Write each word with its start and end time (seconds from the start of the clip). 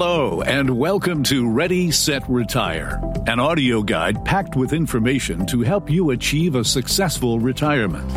Hello, 0.00 0.42
and 0.42 0.70
welcome 0.78 1.24
to 1.24 1.50
Ready, 1.50 1.90
Set, 1.90 2.22
Retire, 2.28 3.00
an 3.26 3.40
audio 3.40 3.82
guide 3.82 4.24
packed 4.24 4.54
with 4.54 4.72
information 4.72 5.44
to 5.46 5.62
help 5.62 5.90
you 5.90 6.10
achieve 6.10 6.54
a 6.54 6.64
successful 6.64 7.40
retirement. 7.40 8.08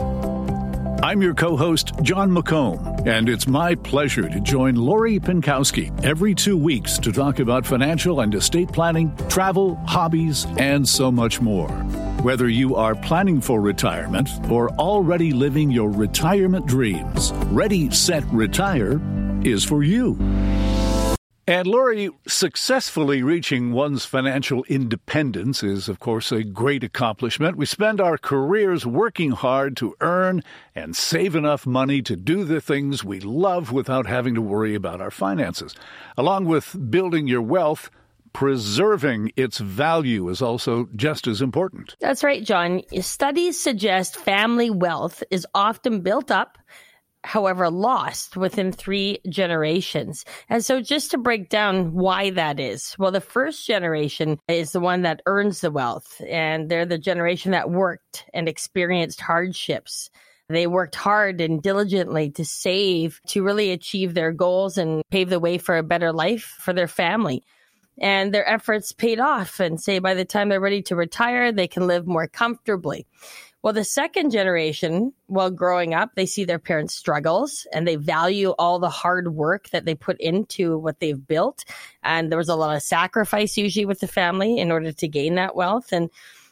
I'm 1.04 1.24
your 1.24 1.34
co 1.34 1.58
host, 1.58 1.94
Jon 2.04 2.30
McComb, 2.30 3.08
and 3.08 3.28
it's 3.28 3.48
my 3.48 3.74
pleasure 3.74 4.30
to 4.30 4.40
join 4.42 4.76
Lori 4.76 5.20
Pinkowski 5.20 6.06
every 6.06 6.36
two 6.36 6.56
weeks 6.56 7.00
to 7.00 7.12
talk 7.12 7.40
about 7.40 7.66
financial 7.66 8.20
and 8.20 8.36
estate 8.36 8.72
planning, 8.72 9.12
travel, 9.28 9.76
hobbies, 9.88 10.46
and 10.60 10.88
so 10.88 11.12
much 11.12 11.42
more. 11.42 11.70
Whether 12.22 12.48
you 12.48 12.76
are 12.76 12.94
planning 12.94 13.42
for 13.42 13.60
retirement 13.60 14.30
or 14.52 14.70
already 14.74 15.32
living 15.32 15.72
your 15.72 15.90
retirement 15.90 16.68
dreams, 16.68 17.32
Ready, 17.48 17.90
Set, 17.90 18.24
Retire 18.26 19.02
is 19.44 19.64
for 19.64 19.82
you. 19.84 20.16
And 21.48 21.66
Lori, 21.66 22.12
successfully 22.28 23.24
reaching 23.24 23.72
one's 23.72 24.06
financial 24.06 24.64
independence 24.66 25.64
is, 25.64 25.90
of 25.90 26.00
course, 26.00 26.32
a 26.32 26.44
great 26.44 26.84
accomplishment. 26.84 27.58
We 27.58 27.66
spend 27.66 28.00
our 28.00 28.20
careers 28.20 28.86
working 28.86 29.32
hard 29.32 29.76
to 29.78 29.96
earn 30.02 30.44
and 30.76 30.96
save 30.96 31.36
enough 31.36 31.66
money 31.66 32.04
to 32.04 32.16
do 32.16 32.44
the 32.44 32.62
things 32.62 33.04
we 33.04 33.20
love 33.20 33.72
without 33.72 34.06
having 34.06 34.36
to 34.36 34.42
worry 34.42 34.76
about 34.76 35.02
our 35.02 35.10
finances. 35.10 35.76
Along 36.16 36.46
with 36.46 36.78
building 36.92 37.28
your 37.28 37.42
wealth, 37.42 37.90
preserving 38.34 39.32
its 39.36 39.58
value 39.58 40.30
is 40.30 40.44
also 40.44 40.88
just 40.96 41.26
as 41.26 41.42
important. 41.42 41.96
That's 42.00 42.24
right, 42.24 42.44
Jon. 42.44 42.84
Studies 43.02 43.60
suggest 43.60 44.16
family 44.16 44.70
wealth 44.70 45.24
is 45.32 45.48
often 45.56 46.02
built 46.02 46.30
up 46.30 46.60
however, 47.24 47.70
lost 47.70 48.36
within 48.36 48.72
three 48.72 49.20
generations. 49.30 50.26
And 50.50 50.64
so, 50.64 50.82
just 50.82 51.12
to 51.12 51.18
break 51.18 51.50
down 51.50 51.94
why 51.94 52.32
that 52.32 52.60
is, 52.60 52.96
well, 52.98 53.12
the 53.12 53.22
first 53.22 53.66
generation 53.66 54.40
is 54.48 54.72
the 54.72 54.80
one 54.80 55.04
that 55.04 55.22
earns 55.26 55.62
the 55.62 55.72
wealth, 55.72 56.22
and 56.28 56.70
they're 56.70 56.86
the 56.86 56.98
generation 56.98 57.52
that 57.52 57.70
worked 57.70 58.26
and 58.34 58.48
experienced 58.48 59.22
hardships. 59.22 60.10
They 60.50 60.68
worked 60.68 60.96
hard 60.96 61.40
and 61.40 61.62
diligently 61.62 62.32
to 62.32 62.44
save 62.44 63.22
to 63.28 63.44
really 63.44 63.72
achieve 63.72 64.14
their 64.14 64.34
goals 64.34 64.78
and 64.78 65.02
pave 65.10 65.30
the 65.30 65.40
way 65.40 65.58
for 65.58 65.78
a 65.78 65.84
better 65.84 66.12
life 66.12 66.44
for 66.60 66.74
their 66.74 66.90
family. 66.90 67.44
And 68.00 68.34
their 68.34 68.48
efforts 68.48 68.92
paid 68.92 69.20
off, 69.20 69.60
and 69.60 69.80
say 69.80 70.00
by 70.00 70.14
the 70.14 70.26
time 70.26 70.50
they're 70.50 70.60
ready 70.60 70.82
to 70.84 70.96
retire, 70.96 71.52
they 71.52 71.68
can 71.68 71.88
live 71.88 72.08
more 72.08 72.28
comfortably. 72.28 73.06
Well, 73.64 73.74
the 73.74 73.84
second 73.84 74.32
generation, 74.32 75.14
while 75.28 75.52
growing 75.52 75.94
up, 75.94 76.12
they 76.16 76.26
see 76.26 76.46
their 76.46 76.58
parents' 76.58 76.96
struggles 76.96 77.68
and 77.72 77.88
they 77.88 77.96
value 77.96 78.52
all 78.58 78.80
the 78.80 78.90
hard 78.90 79.36
work 79.36 79.70
that 79.70 79.86
they 79.86 79.94
put 79.94 80.20
into 80.20 80.80
what 80.80 81.00
they've 81.00 81.28
built. 81.28 81.64
And 82.02 82.32
there 82.32 82.40
was 82.40 82.50
a 82.50 82.56
lot 82.56 82.76
of 82.76 82.82
sacrifice 82.82 83.58
usually 83.58 83.86
with 83.86 84.00
the 84.00 84.08
family 84.08 84.58
in 84.58 84.72
order 84.72 84.92
to 84.92 85.08
gain 85.08 85.36
that 85.36 85.56
wealth. 85.56 85.92
And 85.92 86.10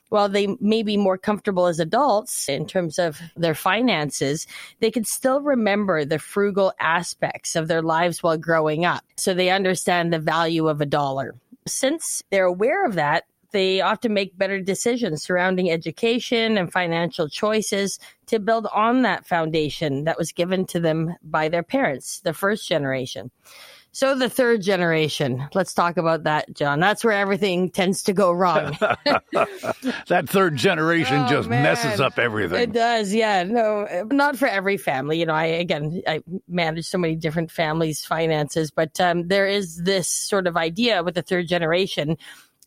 while 0.09 0.29
they 0.29 0.55
may 0.59 0.83
be 0.83 0.97
more 0.97 1.17
comfortable 1.17 1.65
as 1.65 1.79
adults 1.79 2.47
in 2.47 2.67
terms 2.67 2.99
of 2.99 3.19
their 3.35 3.55
finances, 3.55 4.45
they 4.79 4.91
can 4.91 5.03
still 5.03 5.41
remember 5.41 6.05
the 6.05 6.19
frugal 6.19 6.73
aspects 6.79 7.55
of 7.55 7.67
their 7.67 7.81
lives 7.81 8.21
while 8.21 8.37
growing 8.37 8.85
up. 8.85 9.03
So 9.17 9.33
they 9.33 9.49
understand 9.49 10.13
the 10.13 10.19
value 10.19 10.67
of 10.67 10.81
a 10.81 10.85
dollar. 10.85 11.35
Since 11.67 12.23
they're 12.29 12.45
aware 12.45 12.85
of 12.85 12.95
that, 12.95 13.25
they 13.51 13.81
often 13.81 14.13
make 14.13 14.37
better 14.37 14.59
decisions 14.59 15.23
surrounding 15.23 15.71
education 15.71 16.57
and 16.57 16.71
financial 16.71 17.29
choices 17.29 17.99
to 18.27 18.39
build 18.39 18.67
on 18.73 19.01
that 19.03 19.25
foundation 19.25 20.03
that 20.03 20.17
was 20.17 20.31
given 20.31 20.65
to 20.67 20.79
them 20.79 21.15
by 21.23 21.49
their 21.49 21.63
parents, 21.63 22.19
the 22.21 22.33
first 22.33 22.67
generation. 22.67 23.31
So 23.91 24.13
the 24.13 24.29
third 24.29 24.61
generation, 24.61 25.47
let's 25.55 25.73
talk 25.73 25.97
about 25.97 26.23
that, 26.23 26.53
Jon. 26.53 26.79
That's 26.79 27.03
where 27.03 27.13
everything 27.13 27.71
tends 27.71 28.03
to 28.03 28.13
go 28.13 28.31
wrong. 28.31 28.77
that 30.07 30.25
third 30.27 30.57
generation 30.57 31.23
oh, 31.25 31.27
just 31.27 31.49
man. 31.49 31.63
messes 31.63 31.99
up 31.99 32.19
everything. 32.19 32.61
It 32.61 32.71
does, 32.71 33.13
yeah. 33.13 33.43
No, 33.43 33.87
not 34.11 34.37
for 34.37 34.47
every 34.47 34.77
family. 34.77 35.19
You 35.19 35.25
know, 35.25 35.33
I 35.33 35.45
again, 35.45 36.03
I 36.07 36.21
manage 36.47 36.85
so 36.85 36.99
many 36.99 37.15
different 37.15 37.49
families' 37.49 38.05
finances, 38.05 38.69
but 38.69 38.99
um, 39.01 39.27
there 39.27 39.47
is 39.47 39.77
this 39.77 40.07
sort 40.07 40.45
of 40.45 40.55
idea 40.55 41.03
with 41.03 41.15
the 41.15 41.23
third 41.23 41.47
generation 41.47 42.17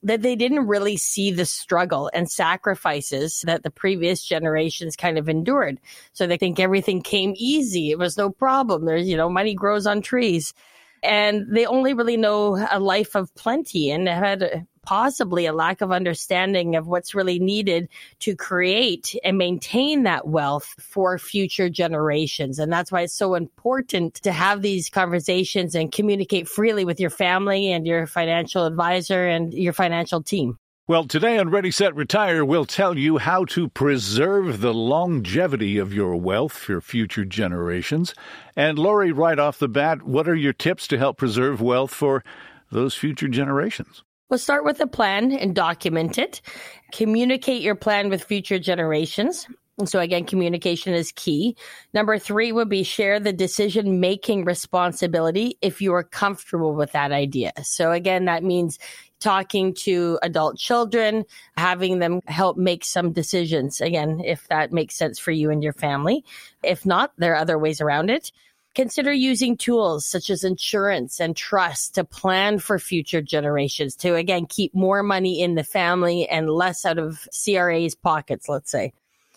that 0.03 0.23
they 0.23 0.35
didn't 0.35 0.67
really 0.67 0.97
see 0.97 1.31
the 1.31 1.45
struggle 1.45 2.11
and 2.13 2.31
sacrifices 2.31 3.43
that 3.47 3.63
the 3.63 3.71
previous 3.71 4.25
generations 4.25 4.97
kind 4.97 5.17
of 5.17 5.29
endured. 5.29 5.79
So 6.13 6.27
they 6.27 6.37
think 6.37 6.59
everything 6.59 7.03
came 7.03 7.35
easy. 7.37 7.91
It 7.91 7.99
was 7.99 8.17
no 8.17 8.31
problem. 8.31 8.85
There's, 8.85 9.09
you 9.09 9.17
know, 9.17 9.29
money 9.29 9.55
grows 9.55 9.87
on 9.87 10.03
trees. 10.03 10.55
And 11.03 11.47
they 11.49 11.67
only 11.67 11.95
really 11.95 12.17
know 12.17 12.65
a 12.71 12.79
life 12.79 13.15
of 13.15 13.35
plenty 13.35 13.91
and 13.91 14.09
had 14.09 14.67
possibly 14.85 15.47
a 15.47 15.53
lack 15.53 15.81
of 15.81 15.93
understanding 15.93 16.77
of 16.77 16.87
what's 16.87 17.15
really 17.15 17.39
needed 17.39 17.89
to 18.21 18.35
create 18.35 19.15
and 19.25 19.39
maintain 19.39 20.03
that 20.03 20.27
wealth 20.27 20.75
for 20.81 21.19
future 21.19 21.69
generations. 21.69 22.59
And 22.59 22.73
that's 22.73 22.91
why 22.91 23.03
it's 23.03 23.15
so 23.15 23.35
important 23.35 24.15
to 24.23 24.33
have 24.33 24.63
these 24.63 24.91
conversations 24.91 25.75
and 25.75 25.93
communicate 25.93 26.49
freely 26.49 26.85
with 26.85 26.99
your 26.99 27.11
family 27.11 27.71
and 27.71 27.87
your 27.87 28.07
financial 28.07 28.67
advisor 28.67 29.27
and 29.27 29.55
your 29.55 29.73
financial 29.73 30.23
team. 30.23 30.59
Well, 30.89 31.05
today 31.05 31.39
on 31.39 31.49
Ready, 31.49 31.71
Set, 31.71 31.95
Retire, 31.95 32.45
we'll 32.45 32.65
tell 32.65 32.99
you 32.99 33.19
how 33.19 33.45
to 33.45 33.69
preserve 33.69 34.61
the 34.61 34.75
longevity 34.75 35.79
of 35.79 35.95
your 35.95 36.17
wealth 36.17 36.55
for 36.55 36.81
future 36.81 37.25
generations. 37.25 38.17
And 38.57 38.81
Lori, 38.81 39.13
right 39.13 39.39
off 39.39 39.61
the 39.61 39.69
bat, 39.69 40.03
what 40.03 40.29
are 40.29 40.35
your 40.35 40.53
tips 40.53 40.89
to 40.89 40.99
help 40.99 41.19
preserve 41.19 41.61
wealth 41.61 41.93
for 41.95 42.25
those 42.73 42.97
future 42.97 43.29
generations? 43.29 44.03
We'll 44.29 44.41
start 44.41 44.65
with 44.65 44.81
a 44.81 44.89
plan 44.89 45.31
and 45.31 45.55
document 45.55 46.19
it. 46.19 46.41
Communicate 46.93 47.63
your 47.63 47.77
plan 47.77 48.09
with 48.09 48.25
future 48.25 48.59
generations. 48.59 49.47
So 49.87 50.01
again, 50.01 50.25
communication 50.25 50.95
is 50.95 51.13
key. 51.13 51.57
Number 51.95 52.19
three 52.19 52.53
would 52.53 52.69
be 52.69 52.83
share 52.83 53.21
the 53.21 53.33
decision 53.33 54.01
making 54.01 54.45
responsibility 54.45 55.57
if 55.61 55.81
you 55.81 55.93
are 55.95 56.05
comfortable 56.05 56.75
with 56.75 56.93
that 56.93 57.13
idea. 57.13 57.53
So 57.63 57.93
again, 57.93 58.25
that 58.27 58.45
means 58.45 58.79
talking 59.21 59.73
to 59.73 60.19
adult 60.23 60.59
children, 60.59 61.25
having 61.57 62.01
them 62.01 62.21
help 62.27 62.57
make 62.57 62.85
some 62.85 63.13
decisions. 63.13 63.81
Again, 63.81 64.21
if 64.25 64.49
that 64.49 64.73
makes 64.73 64.97
sense 64.97 65.19
for 65.19 65.31
you 65.31 65.51
and 65.51 65.63
your 65.63 65.73
family. 65.73 66.25
If 66.63 66.85
not, 66.85 67.13
there 67.19 67.33
are 67.33 67.37
other 67.37 67.59
ways 67.59 67.81
around 67.81 68.11
it. 68.11 68.33
Consider 68.75 69.13
using 69.13 69.57
tools 69.59 70.07
such 70.07 70.31
as 70.31 70.45
insurance 70.45 71.21
and 71.21 71.37
trust 71.37 71.95
to 71.95 72.05
plan 72.05 72.59
for 72.59 72.79
future 72.79 73.21
generations 73.21 73.95
to 73.97 74.15
again 74.15 74.47
keep 74.47 74.75
more 74.75 75.03
money 75.03 75.43
in 75.43 75.57
the 75.57 75.65
family 75.65 76.27
and 76.27 76.49
less 76.49 76.87
out 76.87 76.99
of 76.99 77.29
CRA's 77.45 77.95
pockets, 77.95 78.49
let's 78.49 78.71
say. 78.71 78.95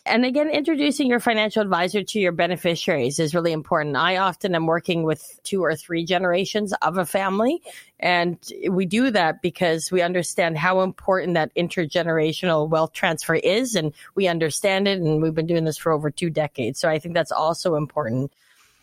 And 0.07 0.23
again, 0.23 0.49
introducing 0.49 1.07
your 1.07 1.19
financial 1.19 1.63
advisor 1.63 2.03
to 2.03 2.19
your 2.19 2.31
beneficiaries 2.31 3.17
is 3.17 3.33
really 3.33 3.51
important. 3.51 3.95
I 3.95 4.17
often 4.17 4.53
am 4.53 4.67
working 4.67 5.01
with 5.01 5.39
two 5.43 5.63
or 5.63 5.75
three 5.75 6.05
generations 6.05 6.73
of 6.73 6.99
a 6.99 7.07
family. 7.07 7.63
And 7.99 8.37
we 8.69 8.85
do 8.85 9.09
that 9.09 9.41
because 9.41 9.91
we 9.91 10.03
understand 10.03 10.59
how 10.59 10.81
important 10.81 11.33
that 11.33 11.55
intergenerational 11.55 12.69
wealth 12.69 12.93
transfer 12.93 13.33
is. 13.33 13.73
And 13.73 13.93
we 14.13 14.27
understand 14.27 14.87
it. 14.87 14.99
And 14.99 15.23
we've 15.23 15.33
been 15.33 15.47
doing 15.47 15.65
this 15.65 15.77
for 15.77 15.91
over 15.91 16.11
two 16.11 16.29
decades. 16.29 16.79
So 16.79 16.87
I 16.87 16.99
think 16.99 17.15
that's 17.15 17.31
also 17.31 17.73
important. 17.73 18.31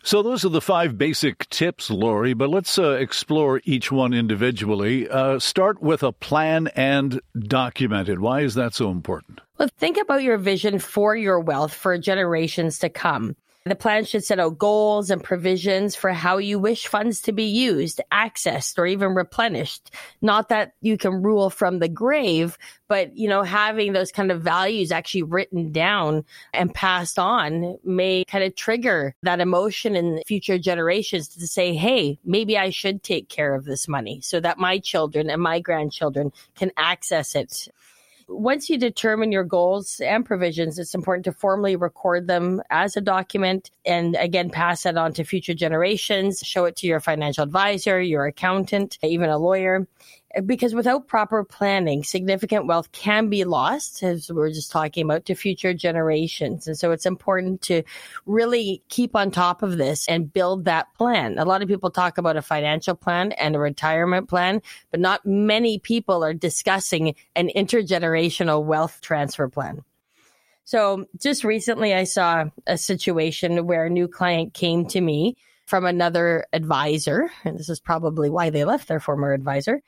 So 0.04 0.20
those 0.20 0.44
are 0.44 0.48
the 0.48 0.60
five 0.60 0.98
basic 0.98 1.48
tips, 1.50 1.88
Lori, 1.88 2.34
but 2.34 2.50
let's 2.50 2.76
uh, 2.76 2.94
explore 2.94 3.60
each 3.62 3.92
one 3.92 4.12
individually. 4.12 5.08
Uh, 5.08 5.38
start 5.38 5.80
with 5.80 6.02
a 6.02 6.10
plan 6.10 6.66
and 6.74 7.20
document 7.38 8.08
it. 8.08 8.18
Why 8.18 8.40
is 8.40 8.54
that 8.54 8.74
so 8.74 8.90
important? 8.90 9.40
Well, 9.62 9.70
think 9.78 9.96
about 9.96 10.24
your 10.24 10.38
vision 10.38 10.80
for 10.80 11.14
your 11.14 11.38
wealth 11.38 11.72
for 11.72 11.96
generations 11.96 12.80
to 12.80 12.88
come. 12.88 13.36
The 13.64 13.76
plan 13.76 14.04
should 14.04 14.24
set 14.24 14.40
out 14.40 14.58
goals 14.58 15.08
and 15.08 15.22
provisions 15.22 15.94
for 15.94 16.10
how 16.10 16.38
you 16.38 16.58
wish 16.58 16.88
funds 16.88 17.20
to 17.20 17.32
be 17.32 17.44
used, 17.44 18.00
accessed, 18.12 18.76
or 18.76 18.86
even 18.86 19.14
replenished. 19.14 19.92
Not 20.20 20.48
that 20.48 20.72
you 20.80 20.98
can 20.98 21.22
rule 21.22 21.48
from 21.48 21.78
the 21.78 21.88
grave, 21.88 22.58
but, 22.88 23.16
you 23.16 23.28
know, 23.28 23.44
having 23.44 23.92
those 23.92 24.10
kind 24.10 24.32
of 24.32 24.42
values 24.42 24.90
actually 24.90 25.22
written 25.22 25.70
down 25.70 26.24
and 26.52 26.74
passed 26.74 27.20
on 27.20 27.78
may 27.84 28.24
kind 28.24 28.42
of 28.42 28.56
trigger 28.56 29.14
that 29.22 29.38
emotion 29.38 29.94
in 29.94 30.24
future 30.26 30.58
generations 30.58 31.28
to 31.28 31.46
say, 31.46 31.72
Hey, 31.72 32.18
maybe 32.24 32.58
I 32.58 32.70
should 32.70 33.04
take 33.04 33.28
care 33.28 33.54
of 33.54 33.64
this 33.64 33.86
money 33.86 34.20
so 34.22 34.40
that 34.40 34.58
my 34.58 34.80
children 34.80 35.30
and 35.30 35.40
my 35.40 35.60
grandchildren 35.60 36.32
can 36.56 36.72
access 36.76 37.36
it 37.36 37.68
once 38.32 38.70
you 38.70 38.78
determine 38.78 39.32
your 39.32 39.44
goals 39.44 40.00
and 40.00 40.24
provisions, 40.24 40.78
it's 40.78 40.94
important 40.94 41.24
to 41.24 41.32
formally 41.32 41.76
record 41.76 42.26
them 42.26 42.62
as 42.70 42.96
a 42.96 43.00
document 43.00 43.70
and 43.84 44.16
again 44.16 44.50
pass 44.50 44.82
that 44.82 44.96
on 44.96 45.12
to 45.14 45.24
future 45.24 45.54
generations, 45.54 46.40
show 46.44 46.64
it 46.64 46.76
to 46.76 46.86
your 46.86 47.00
financial 47.00 47.44
advisor, 47.44 48.00
your 48.00 48.26
accountant, 48.26 48.98
even 49.02 49.28
a 49.28 49.38
lawyer. 49.38 49.86
Because 50.46 50.74
without 50.74 51.08
proper 51.08 51.44
planning, 51.44 52.02
significant 52.02 52.66
wealth 52.66 52.90
can 52.92 53.28
be 53.28 53.44
lost, 53.44 54.02
as 54.02 54.30
we 54.30 54.42
are 54.42 54.50
just 54.50 54.72
talking 54.72 55.04
about, 55.04 55.26
to 55.26 55.34
future 55.34 55.74
generations. 55.74 56.66
And 56.66 56.78
so 56.78 56.90
it's 56.92 57.06
important 57.06 57.60
to 57.62 57.82
really 58.24 58.82
keep 58.88 59.14
on 59.14 59.30
top 59.30 59.62
of 59.62 59.76
this 59.76 60.08
and 60.08 60.32
build 60.32 60.64
that 60.64 60.92
plan. 60.94 61.38
A 61.38 61.44
lot 61.44 61.62
of 61.62 61.68
people 61.68 61.90
talk 61.90 62.18
about 62.18 62.36
a 62.36 62.42
financial 62.42 62.94
plan 62.94 63.32
and 63.32 63.54
a 63.54 63.58
retirement 63.58 64.28
plan, 64.28 64.62
but 64.90 65.00
not 65.00 65.26
many 65.26 65.78
people 65.78 66.24
are 66.24 66.34
discussing 66.34 67.14
an 67.36 67.50
intergenerational 67.54 68.64
wealth 68.64 69.00
transfer 69.02 69.48
plan. 69.48 69.84
So 70.64 71.06
just 71.20 71.44
recently, 71.44 71.92
I 71.92 72.04
saw 72.04 72.46
a 72.66 72.78
situation 72.78 73.66
where 73.66 73.86
a 73.86 73.90
new 73.90 74.08
client 74.08 74.54
came 74.54 74.86
to 74.88 75.00
me 75.00 75.36
from 75.66 75.84
another 75.84 76.46
advisor, 76.52 77.30
and 77.44 77.58
this 77.58 77.68
is 77.68 77.80
probably 77.80 78.30
why 78.30 78.50
they 78.50 78.64
left 78.64 78.88
their 78.88 79.00
former 79.00 79.32
advisor 79.32 79.82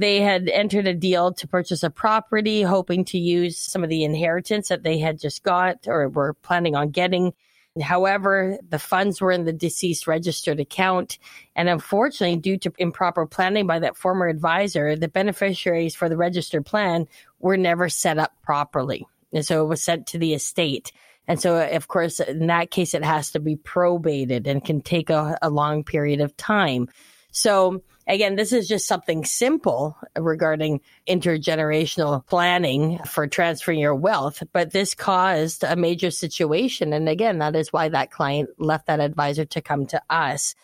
they 0.00 0.20
had 0.20 0.48
entered 0.48 0.86
a 0.86 0.94
deal 0.94 1.32
to 1.34 1.48
purchase 1.48 1.82
a 1.82 1.90
property, 1.90 2.62
hoping 2.62 3.04
to 3.06 3.18
use 3.18 3.56
some 3.58 3.82
of 3.82 3.90
the 3.90 4.04
inheritance 4.04 4.68
that 4.68 4.82
they 4.82 4.98
had 4.98 5.18
just 5.18 5.42
got 5.42 5.86
or 5.86 6.08
were 6.08 6.34
planning 6.34 6.74
on 6.74 6.90
getting. 6.90 7.32
However, 7.80 8.58
the 8.66 8.78
funds 8.78 9.20
were 9.20 9.30
in 9.30 9.44
the 9.44 9.52
deceased 9.52 10.06
registered 10.06 10.60
account. 10.60 11.18
And 11.54 11.68
unfortunately, 11.68 12.36
due 12.36 12.56
to 12.58 12.72
improper 12.78 13.26
planning 13.26 13.66
by 13.66 13.78
that 13.80 13.96
former 13.96 14.28
advisor, 14.28 14.96
the 14.96 15.08
beneficiaries 15.08 15.94
for 15.94 16.08
the 16.08 16.16
registered 16.16 16.64
plan 16.64 17.06
were 17.38 17.56
never 17.56 17.88
set 17.88 18.18
up 18.18 18.32
properly. 18.42 19.06
And 19.32 19.44
so 19.44 19.62
it 19.62 19.68
was 19.68 19.82
sent 19.82 20.06
to 20.08 20.18
the 20.18 20.32
estate. 20.32 20.92
And 21.28 21.40
so, 21.40 21.60
of 21.68 21.88
course, 21.88 22.20
in 22.20 22.46
that 22.46 22.70
case, 22.70 22.94
it 22.94 23.04
has 23.04 23.32
to 23.32 23.40
be 23.40 23.56
probated 23.56 24.46
and 24.46 24.64
can 24.64 24.80
take 24.80 25.10
a, 25.10 25.36
a 25.42 25.50
long 25.50 25.84
period 25.84 26.20
of 26.20 26.36
time. 26.36 26.88
So 27.36 27.82
again, 28.06 28.36
this 28.36 28.50
is 28.50 28.66
just 28.66 28.86
something 28.86 29.26
simple 29.26 29.94
regarding 30.16 30.80
intergenerational 31.06 32.26
planning 32.26 32.98
for 33.00 33.26
transferring 33.26 33.78
your 33.78 33.94
wealth, 33.94 34.42
but 34.54 34.70
this 34.70 34.94
caused 34.94 35.62
a 35.62 35.76
major 35.76 36.10
situation. 36.10 36.94
And 36.94 37.10
again, 37.10 37.38
that 37.40 37.54
is 37.54 37.74
why 37.74 37.90
that 37.90 38.10
client 38.10 38.48
left 38.56 38.86
that 38.86 39.00
advisor 39.00 39.44
to 39.44 39.60
come 39.60 39.84
to 39.88 40.00
us. 40.08 40.54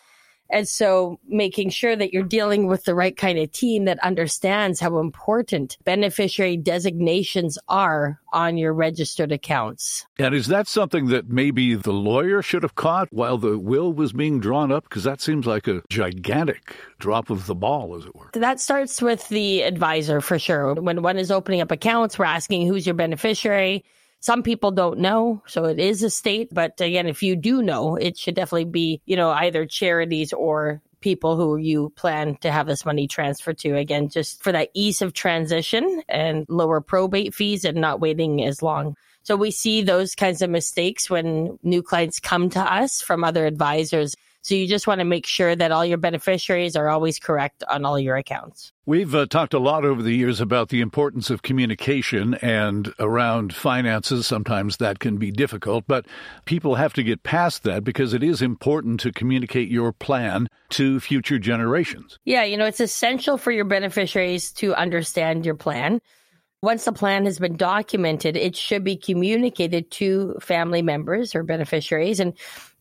And 0.49 0.67
so 0.67 1.19
making 1.27 1.69
sure 1.69 1.95
that 1.95 2.13
you're 2.13 2.23
dealing 2.23 2.67
with 2.67 2.83
the 2.83 2.93
right 2.93 3.15
kind 3.15 3.39
of 3.39 3.51
team 3.51 3.85
that 3.85 3.97
understands 4.03 4.79
how 4.79 4.99
important 4.99 5.77
beneficiary 5.83 6.57
designations 6.57 7.57
are 7.67 8.19
on 8.31 8.57
your 8.57 8.73
registered 8.73 9.31
accounts. 9.31 10.05
And 10.19 10.35
is 10.35 10.47
that 10.47 10.67
something 10.67 11.07
that 11.07 11.29
maybe 11.29 11.75
the 11.75 11.93
lawyer 11.93 12.41
should 12.41 12.63
have 12.63 12.75
caught 12.75 13.07
while 13.11 13.37
the 13.37 13.57
will 13.57 13.93
was 13.93 14.13
being 14.13 14.39
drawn 14.39 14.71
up? 14.71 14.83
Because 14.83 15.03
that 15.03 15.21
seems 15.21 15.47
like 15.47 15.67
a 15.67 15.81
gigantic 15.89 16.75
drop 16.99 17.29
of 17.29 17.47
the 17.47 17.55
ball, 17.55 17.95
as 17.95 18.05
it 18.05 18.15
were. 18.15 18.29
That 18.33 18.59
starts 18.59 19.01
with 19.01 19.27
the 19.29 19.63
advisor 19.63 20.21
for 20.21 20.37
sure. 20.37 20.75
When 20.75 21.01
one 21.01 21.17
is 21.17 21.31
opening 21.31 21.61
up 21.61 21.71
accounts, 21.71 22.19
we're 22.19 22.25
asking 22.25 22.67
who's 22.67 22.85
your 22.85 22.95
beneficiary 22.95 23.83
some 24.23 24.41
people 24.41 24.71
don't 24.71 24.99
know, 24.99 25.43
so 25.47 25.65
it 25.65 25.79
is 25.79 26.01
a 26.01 26.09
state. 26.09 26.47
But 26.49 26.79
again, 26.79 27.07
if 27.07 27.21
you 27.23 27.35
do 27.35 27.61
know, 27.61 27.97
it 27.97 28.17
should 28.17 28.35
definitely 28.35 28.63
be, 28.63 29.01
you 29.05 29.17
know, 29.17 29.31
either 29.31 29.65
charities 29.65 30.31
or 30.31 30.81
people 31.01 31.35
who 31.35 31.57
you 31.57 31.89
plan 31.97 32.37
to 32.37 32.49
have 32.49 32.65
this 32.65 32.85
money 32.85 33.05
transferred 33.05 33.57
to. 33.57 33.75
Again, 33.75 34.07
just 34.07 34.41
for 34.41 34.53
that 34.53 34.69
ease 34.73 35.01
of 35.01 35.11
transition 35.11 36.03
and 36.07 36.45
lower 36.47 36.79
probate 36.79 37.35
fees 37.35 37.65
and 37.65 37.81
not 37.81 37.99
waiting 37.99 38.45
as 38.45 38.61
long. 38.61 38.95
So 39.23 39.35
we 39.35 39.51
see 39.51 39.81
those 39.81 40.15
kinds 40.15 40.41
of 40.41 40.49
mistakes 40.49 41.09
when 41.09 41.59
new 41.61 41.83
clients 41.83 42.21
come 42.21 42.49
to 42.51 42.61
us 42.61 43.01
from 43.01 43.25
other 43.25 43.45
advisors 43.45 44.15
so 44.43 44.55
you 44.55 44.67
just 44.67 44.87
want 44.87 44.99
to 44.99 45.05
make 45.05 45.25
sure 45.25 45.55
that 45.55 45.71
all 45.71 45.85
your 45.85 45.97
beneficiaries 45.97 46.75
are 46.75 46.89
always 46.89 47.17
correct 47.17 47.63
on 47.69 47.85
all 47.85 47.97
your 47.97 48.17
accounts. 48.17 48.73
We've 48.85 49.15
uh, 49.15 49.25
talked 49.25 49.53
a 49.53 49.59
lot 49.59 49.85
over 49.85 50.01
the 50.01 50.13
years 50.13 50.41
about 50.41 50.67
the 50.67 50.81
importance 50.81 51.29
of 51.29 51.43
communication 51.43 52.33
and 52.35 52.93
around 52.99 53.55
finances. 53.55 54.27
Sometimes 54.27 54.77
that 54.77 54.99
can 54.99 55.15
be 55.15 55.31
difficult, 55.31 55.85
but 55.87 56.05
people 56.43 56.75
have 56.75 56.91
to 56.93 57.03
get 57.03 57.23
past 57.23 57.63
that 57.63 57.85
because 57.85 58.13
it 58.13 58.21
is 58.21 58.41
important 58.41 58.99
to 58.99 59.13
communicate 59.13 59.69
your 59.69 59.93
plan 59.93 60.49
to 60.71 60.99
future 60.99 61.39
generations. 61.39 62.19
Yeah, 62.25 62.43
you 62.43 62.57
know, 62.57 62.65
it's 62.65 62.81
essential 62.81 63.37
for 63.37 63.51
your 63.51 63.65
beneficiaries 63.65 64.51
to 64.53 64.75
understand 64.75 65.45
your 65.45 65.55
plan. 65.55 66.01
Once 66.61 66.85
the 66.85 66.93
plan 66.93 67.25
has 67.25 67.39
been 67.39 67.57
documented, 67.57 68.37
it 68.37 68.55
should 68.55 68.83
be 68.83 68.95
communicated 68.95 69.91
to 69.91 70.35
family 70.41 70.81
members 70.81 71.35
or 71.35 71.43
beneficiaries. 71.43 72.19
And 72.21 72.33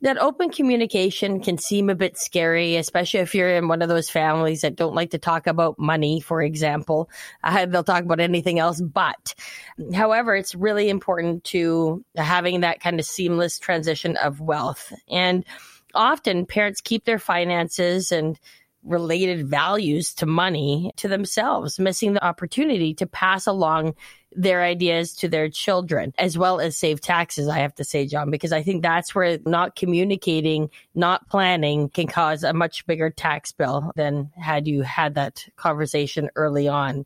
that 0.02 0.18
open 0.18 0.50
communication 0.50 1.40
can 1.40 1.56
seem 1.58 1.88
a 1.88 1.94
bit 1.94 2.18
scary, 2.18 2.76
especially 2.76 3.20
if 3.20 3.34
you're 3.34 3.54
in 3.54 3.68
one 3.68 3.82
of 3.82 3.88
those 3.88 4.10
families 4.10 4.60
that 4.60 4.76
don't 4.76 4.94
like 4.94 5.10
to 5.10 5.18
talk 5.18 5.46
about 5.46 5.78
money, 5.78 6.20
for 6.20 6.42
example. 6.42 7.08
Uh, 7.42 7.66
they'll 7.66 7.84
talk 7.84 8.04
about 8.04 8.20
anything 8.20 8.58
else 8.58 8.80
but. 8.80 9.34
However, 9.94 10.34
it's 10.34 10.54
really 10.54 10.88
important 10.88 11.44
to 11.44 12.04
having 12.16 12.60
that 12.60 12.80
kind 12.80 12.98
of 12.98 13.06
seamless 13.06 13.58
transition 13.58 14.16
of 14.16 14.40
wealth. 14.40 14.92
And 15.08 15.44
often 15.94 16.46
parents 16.46 16.80
keep 16.80 17.04
their 17.04 17.20
finances 17.20 18.10
and 18.10 18.38
related 18.84 19.46
values 19.46 20.14
to 20.14 20.26
money 20.26 20.92
to 20.96 21.08
themselves, 21.08 21.78
missing 21.78 22.14
the 22.14 22.24
opportunity 22.24 22.94
to 22.94 23.06
pass 23.06 23.46
along 23.46 23.94
their 24.34 24.62
ideas 24.62 25.14
to 25.14 25.28
their 25.28 25.48
children, 25.48 26.12
as 26.18 26.38
well 26.38 26.58
as 26.60 26.76
save 26.76 27.00
taxes, 27.00 27.48
I 27.48 27.58
have 27.58 27.74
to 27.76 27.84
say, 27.84 28.06
Jon, 28.06 28.30
because 28.30 28.52
I 28.52 28.62
think 28.62 28.82
that's 28.82 29.14
where 29.14 29.38
not 29.44 29.76
communicating, 29.76 30.70
not 30.94 31.28
planning 31.28 31.88
can 31.90 32.06
cause 32.06 32.42
a 32.42 32.52
much 32.52 32.86
bigger 32.86 33.10
tax 33.10 33.52
bill 33.52 33.92
than 33.94 34.30
had 34.36 34.66
you 34.66 34.82
had 34.82 35.14
that 35.14 35.46
conversation 35.56 36.30
early 36.34 36.66
on. 36.66 37.04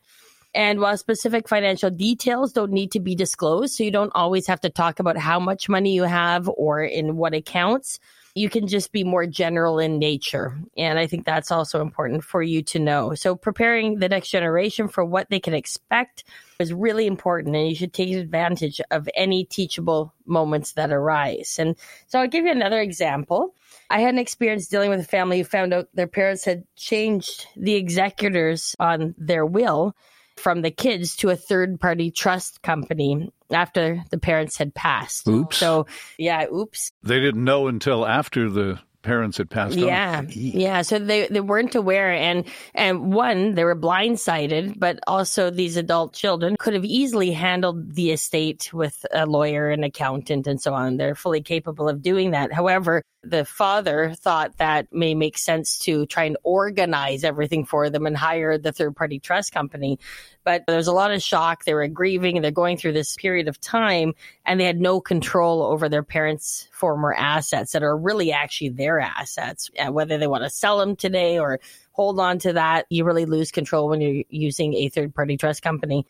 And 0.55 0.81
while 0.81 0.97
specific 0.97 1.49
financial 1.49 1.91
details 1.91 2.53
don't 2.53 2.73
need 2.73 2.93
to 2.93 3.01
be 3.01 3.15
disclosed, 3.15 3.75
so 3.75 3.85
you 3.85 3.91
don't 3.91 4.13
always 4.15 4.47
have 4.47 4.61
to 4.61 4.71
talk 4.71 5.01
about 5.01 5.19
how 5.19 5.39
much 5.39 5.69
money 5.69 5.95
you 5.95 6.05
have 6.05 6.49
or 6.49 6.83
in 6.83 7.17
what 7.17 7.35
accounts, 7.35 7.99
you 8.37 8.51
can 8.51 8.67
just 8.67 8.93
be 8.93 9.03
more 9.03 9.25
general 9.27 9.79
in 9.79 9.99
nature. 9.99 10.59
And 10.77 10.99
I 10.99 11.07
think 11.07 11.25
that's 11.25 11.51
also 11.51 11.81
important 11.81 12.23
for 12.23 12.43
you 12.43 12.63
to 12.65 12.79
know. 12.79 13.15
So 13.15 13.35
preparing 13.35 13.99
the 13.99 14.11
next 14.11 14.29
generation 14.29 14.89
for 14.89 15.07
what 15.07 15.31
they 15.31 15.41
can 15.41 15.55
expect 15.55 16.23
is 16.59 16.71
really 16.71 17.07
important 17.07 17.57
and 17.57 17.67
you 17.67 17.75
should 17.75 17.95
take 17.95 18.15
advantage 18.15 18.79
of 18.91 19.09
any 19.15 19.45
teachable 19.45 20.13
moments 20.27 20.73
that 20.73 20.93
arise. 20.93 21.57
And 21.59 21.77
so 22.09 22.21
I'll 22.21 22.29
give 22.29 22.45
you 22.45 22.53
another 22.53 22.79
example. 22.79 23.55
I 23.89 24.01
had 24.01 24.13
an 24.13 24.21
experience 24.21 24.69
dealing 24.69 24.91
with 24.91 25.01
a 25.01 25.05
family 25.05 25.39
who 25.39 25.45
found 25.45 25.73
out 25.73 25.89
their 25.95 26.07
parents 26.07 26.45
had 26.45 26.65
changed 26.77 27.47
the 27.57 27.75
executors 27.75 28.77
on 28.79 29.15
their 29.17 29.47
will 29.47 29.97
from 30.37 30.63
the 30.63 30.71
kids 30.71 31.17
to 31.17 31.31
a 31.31 31.37
third 31.37 31.81
party 31.81 32.11
trust 32.11 32.63
company 32.63 33.31
after 33.51 34.03
the 34.11 34.19
parents 34.19 34.57
had 34.57 34.75
passed. 34.75 35.27
Oops. 35.29 35.57
So, 35.57 35.87
yeah, 36.19 36.47
oops. 36.53 36.93
They 37.03 37.21
didn't 37.21 37.45
know 37.45 37.69
until 37.69 38.07
after 38.07 38.51
the 38.51 38.79
parents 39.03 39.39
had 39.39 39.49
passed 39.49 39.77
yeah, 39.77 40.19
on. 40.19 40.29
Yeah. 40.33 40.83
So 40.83 40.99
they, 40.99 41.29
they 41.29 41.41
weren't 41.41 41.77
aware. 41.77 42.13
And, 42.13 42.45
and 42.75 43.13
one, 43.13 43.55
they 43.55 43.63
were 43.63 43.77
blindsided, 43.77 44.79
but 44.79 44.99
also 45.07 45.49
these 45.49 45.77
adult 45.77 46.13
children 46.13 46.57
could 46.59 46.75
have 46.75 46.85
easily 46.85 47.31
handled 47.31 47.95
the 47.95 48.11
estate 48.11 48.73
with 48.75 49.07
a 49.13 49.25
lawyer, 49.25 49.71
an 49.71 49.85
accountant, 49.85 50.49
and 50.49 50.61
so 50.61 50.75
on. 50.75 50.97
They're 50.97 51.15
fully 51.15 51.41
capable 51.41 51.89
of 51.89 52.03
doing 52.03 52.33
that. 52.33 52.53
However, 52.53 53.03
the 53.29 53.45
father 53.45 54.15
thought 54.15 54.57
that 54.59 54.93
may 54.93 55.15
make 55.15 55.37
sense 55.37 55.79
to 55.81 56.07
try 56.07 56.25
and 56.25 56.37
organize 56.43 57.25
everything 57.25 57.65
for 57.65 57.91
them 57.91 58.07
and 58.07 58.17
hire 58.17 58.59
the 58.59 58.73
third 58.73 58.97
party 58.97 59.19
trust 59.19 59.53
company. 59.53 59.99
But 60.45 60.65
there's 60.67 60.87
a 60.87 60.93
lot 60.93 61.11
of 61.11 61.23
shock. 61.23 61.65
They 61.65 61.75
were 61.75 61.89
grieving 61.89 62.41
they're 62.41 62.51
going 62.51 62.77
through 62.77 62.93
this 62.93 63.17
period 63.17 63.49
of 63.49 63.61
time 63.61 64.15
and 64.45 64.61
they 64.61 64.65
had 64.65 64.81
no 64.81 65.01
control 65.01 65.63
over 65.63 65.89
their 65.89 66.03
parents' 66.03 66.69
former 66.73 67.13
assets 67.13 67.73
that 67.73 67.83
are 67.83 67.97
really 67.97 68.33
actually 68.33 68.71
their 68.71 69.01
assets. 69.01 69.71
And 69.77 69.95
whether 69.95 70.19
they 70.19 70.27
want 70.27 70.45
to 70.45 70.51
sell 70.51 70.79
them 70.79 70.97
today 70.97 71.39
or 71.39 71.61
hold 71.93 72.21
on 72.21 72.39
to 72.41 72.53
that, 72.53 72.87
you 72.91 73.05
really 73.05 73.25
lose 73.25 73.51
control 73.51 73.89
when 73.89 74.01
you're 74.01 74.25
using 74.29 74.75
a 74.75 74.89
third 74.89 75.15
party 75.15 75.37
trust 75.37 75.63
company. 75.63 76.07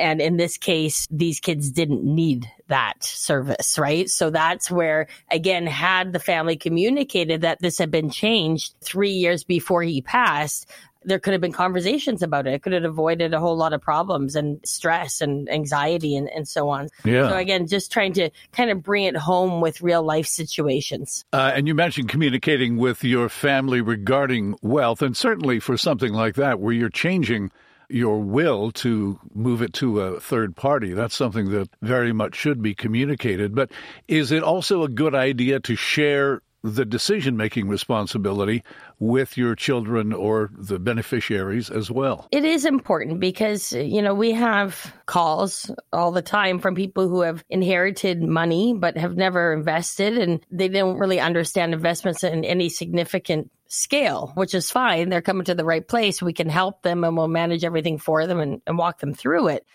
And 0.00 0.20
in 0.20 0.36
this 0.36 0.56
case, 0.56 1.06
these 1.10 1.38
kids 1.40 1.70
didn't 1.70 2.02
need 2.02 2.50
that 2.68 3.04
service, 3.04 3.78
right? 3.78 4.08
So 4.08 4.30
that's 4.30 4.70
where, 4.70 5.06
again, 5.30 5.66
had 5.66 6.12
the 6.12 6.18
family 6.18 6.56
communicated 6.56 7.42
that 7.42 7.60
this 7.60 7.78
had 7.78 7.90
been 7.90 8.10
changed 8.10 8.74
three 8.80 9.10
years 9.10 9.44
before 9.44 9.82
he 9.82 10.02
passed, 10.02 10.68
there 11.02 11.18
could 11.18 11.32
have 11.32 11.40
been 11.40 11.52
conversations 11.52 12.22
about 12.22 12.46
it. 12.46 12.52
It 12.52 12.62
could 12.62 12.72
have 12.72 12.84
avoided 12.84 13.32
a 13.32 13.40
whole 13.40 13.56
lot 13.56 13.72
of 13.72 13.80
problems 13.80 14.36
and 14.36 14.60
stress 14.64 15.20
and 15.20 15.50
anxiety 15.50 16.14
and, 16.16 16.28
and 16.28 16.46
so 16.46 16.68
on. 16.68 16.88
Yeah. 17.04 17.28
So 17.30 17.36
again, 17.36 17.66
just 17.66 17.90
trying 17.90 18.12
to 18.14 18.30
kind 18.52 18.70
of 18.70 18.82
bring 18.82 19.04
it 19.04 19.16
home 19.16 19.60
with 19.60 19.80
real 19.80 20.02
life 20.02 20.26
situations. 20.26 21.24
Uh, 21.32 21.52
and 21.54 21.66
you 21.66 21.74
mentioned 21.74 22.08
communicating 22.08 22.76
with 22.76 23.02
your 23.02 23.28
family 23.28 23.80
regarding 23.80 24.56
wealth, 24.62 25.00
and 25.00 25.16
certainly 25.16 25.58
for 25.58 25.76
something 25.76 26.12
like 26.12 26.34
that, 26.34 26.60
where 26.60 26.72
you're 26.72 26.90
changing 26.90 27.50
your 27.90 28.20
will 28.20 28.70
to 28.72 29.18
move 29.34 29.62
it 29.62 29.72
to 29.74 30.00
a 30.00 30.20
third 30.20 30.56
party. 30.56 30.92
That's 30.92 31.14
something 31.14 31.50
that 31.50 31.68
very 31.82 32.12
much 32.12 32.34
should 32.34 32.62
be 32.62 32.74
communicated. 32.74 33.54
But 33.54 33.70
is 34.08 34.32
it 34.32 34.42
also 34.42 34.82
a 34.82 34.88
good 34.88 35.14
idea 35.14 35.60
to 35.60 35.76
share 35.76 36.42
the 36.62 36.84
decision 36.84 37.36
making 37.36 37.68
responsibility 37.68 38.62
with 38.98 39.36
your 39.36 39.54
children 39.54 40.12
or 40.12 40.50
the 40.52 40.78
beneficiaries 40.78 41.70
as 41.70 41.90
well. 41.90 42.28
It 42.30 42.44
is 42.44 42.64
important 42.64 43.18
because, 43.18 43.72
you 43.72 44.02
know, 44.02 44.14
we 44.14 44.32
have 44.32 44.94
calls 45.06 45.70
all 45.92 46.12
the 46.12 46.22
time 46.22 46.58
from 46.58 46.74
people 46.74 47.08
who 47.08 47.22
have 47.22 47.44
inherited 47.48 48.22
money 48.22 48.74
but 48.74 48.96
have 48.96 49.16
never 49.16 49.52
invested 49.52 50.18
and 50.18 50.44
they 50.50 50.68
don't 50.68 50.98
really 50.98 51.20
understand 51.20 51.72
investments 51.72 52.22
in 52.24 52.44
any 52.44 52.68
significant 52.68 53.50
scale, 53.70 54.32
which 54.34 54.52
is 54.52 54.70
fine. 54.70 55.08
They're 55.08 55.22
coming 55.22 55.44
to 55.44 55.54
the 55.54 55.64
right 55.64 55.86
place. 55.86 56.20
We 56.20 56.32
can 56.32 56.48
help 56.48 56.82
them 56.82 57.04
and 57.04 57.16
we'll 57.16 57.28
manage 57.28 57.64
everything 57.64 57.98
for 57.98 58.26
them 58.26 58.40
and, 58.40 58.60
and 58.66 58.76
walk 58.76 58.98
them 58.98 59.14
through 59.14 59.48
it. 59.48 59.66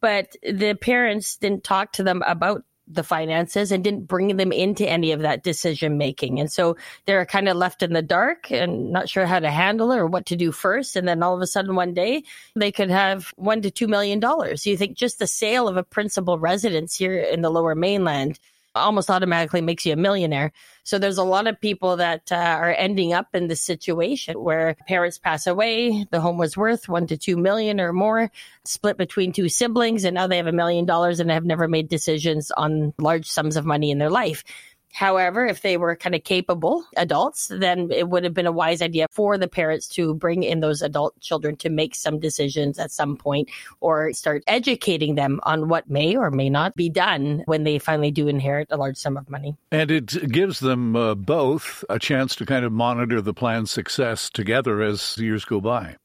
But 0.00 0.34
the 0.42 0.74
parents 0.74 1.36
didn't 1.36 1.62
talk 1.62 1.92
to 1.92 2.02
them 2.02 2.22
about 2.26 2.64
the 2.86 3.02
finances 3.02 3.70
and 3.70 3.84
didn't 3.84 4.06
bring 4.06 4.36
them 4.36 4.52
into 4.52 4.88
any 4.88 5.12
of 5.12 5.20
that 5.20 5.42
decision 5.42 5.98
making. 5.98 6.40
And 6.40 6.50
so 6.50 6.76
they're 7.04 7.24
kind 7.26 7.48
of 7.48 7.56
left 7.56 7.82
in 7.82 7.92
the 7.92 8.02
dark 8.02 8.50
and 8.50 8.90
not 8.90 9.08
sure 9.08 9.26
how 9.26 9.40
to 9.40 9.50
handle 9.50 9.92
it 9.92 9.98
or 9.98 10.06
what 10.06 10.26
to 10.26 10.36
do 10.36 10.50
first. 10.50 10.96
And 10.96 11.06
then 11.06 11.22
all 11.22 11.34
of 11.34 11.40
a 11.40 11.46
sudden 11.46 11.74
one 11.74 11.94
day 11.94 12.24
they 12.54 12.72
could 12.72 12.90
have 12.90 13.32
one 13.36 13.62
to 13.62 13.70
two 13.70 13.88
million 13.88 14.20
dollars. 14.20 14.66
You 14.66 14.76
think 14.76 14.96
just 14.96 15.18
the 15.18 15.26
sale 15.26 15.68
of 15.68 15.76
a 15.76 15.84
principal 15.84 16.38
residence 16.38 16.96
here 16.96 17.18
in 17.18 17.42
the 17.42 17.50
lower 17.50 17.74
mainland 17.74 18.38
almost 18.74 19.10
automatically 19.10 19.60
makes 19.60 19.86
you 19.86 19.92
a 19.92 19.96
millionaire. 19.96 20.52
So 20.82 20.98
there's 20.98 21.18
a 21.18 21.24
lot 21.24 21.46
of 21.46 21.60
people 21.60 21.96
that 21.96 22.30
uh, 22.30 22.34
are 22.34 22.74
ending 22.76 23.12
up 23.12 23.28
in 23.34 23.46
this 23.46 23.62
situation 23.62 24.34
where 24.34 24.76
parents 24.86 25.18
pass 25.18 25.46
away, 25.46 26.06
the 26.10 26.20
home 26.20 26.38
was 26.38 26.56
worth 26.56 26.88
one 26.88 27.06
to 27.06 27.16
two 27.16 27.36
million 27.36 27.80
or 27.80 27.92
more, 27.92 28.30
split 28.64 28.96
between 28.96 29.32
two 29.32 29.48
siblings, 29.48 30.04
and 30.04 30.14
now 30.14 30.26
they 30.26 30.36
have 30.36 30.46
a 30.46 30.52
million 30.52 30.84
dollars 30.84 31.20
and 31.20 31.30
have 31.30 31.44
never 31.44 31.68
made 31.68 31.88
decisions 31.88 32.50
on 32.50 32.92
large 32.98 33.26
sums 33.26 33.56
of 33.56 33.64
money 33.64 33.90
in 33.90 33.98
their 33.98 34.10
life. 34.10 34.44
However, 34.94 35.44
if 35.44 35.62
they 35.62 35.76
were 35.76 35.96
kind 35.96 36.14
of 36.14 36.22
capable 36.22 36.84
adults, 36.96 37.48
then 37.50 37.90
it 37.90 38.08
would 38.08 38.22
have 38.22 38.32
been 38.32 38.46
a 38.46 38.52
wise 38.52 38.80
idea 38.80 39.08
for 39.10 39.36
the 39.36 39.48
parents 39.48 39.88
to 39.88 40.14
bring 40.14 40.44
in 40.44 40.60
those 40.60 40.82
adult 40.82 41.18
children 41.20 41.56
to 41.56 41.68
make 41.68 41.96
some 41.96 42.20
decisions 42.20 42.78
at 42.78 42.92
some 42.92 43.16
point 43.16 43.50
or 43.80 44.12
start 44.12 44.44
educating 44.46 45.16
them 45.16 45.40
on 45.42 45.68
what 45.68 45.90
may 45.90 46.16
or 46.16 46.30
may 46.30 46.48
not 46.48 46.76
be 46.76 46.88
done 46.88 47.42
when 47.46 47.64
they 47.64 47.80
finally 47.80 48.12
do 48.12 48.28
inherit 48.28 48.68
a 48.70 48.76
large 48.76 48.96
sum 48.96 49.16
of 49.16 49.28
money. 49.28 49.56
And 49.72 49.90
it 49.90 50.30
gives 50.30 50.60
them 50.60 50.94
uh, 50.94 51.16
both 51.16 51.84
a 51.90 51.98
chance 51.98 52.36
to 52.36 52.46
kind 52.46 52.64
of 52.64 52.70
monitor 52.70 53.20
the 53.20 53.34
plan's 53.34 53.72
success 53.72 54.30
together 54.30 54.80
as 54.80 55.18
years 55.18 55.44
go 55.44 55.60
by. 55.60 55.96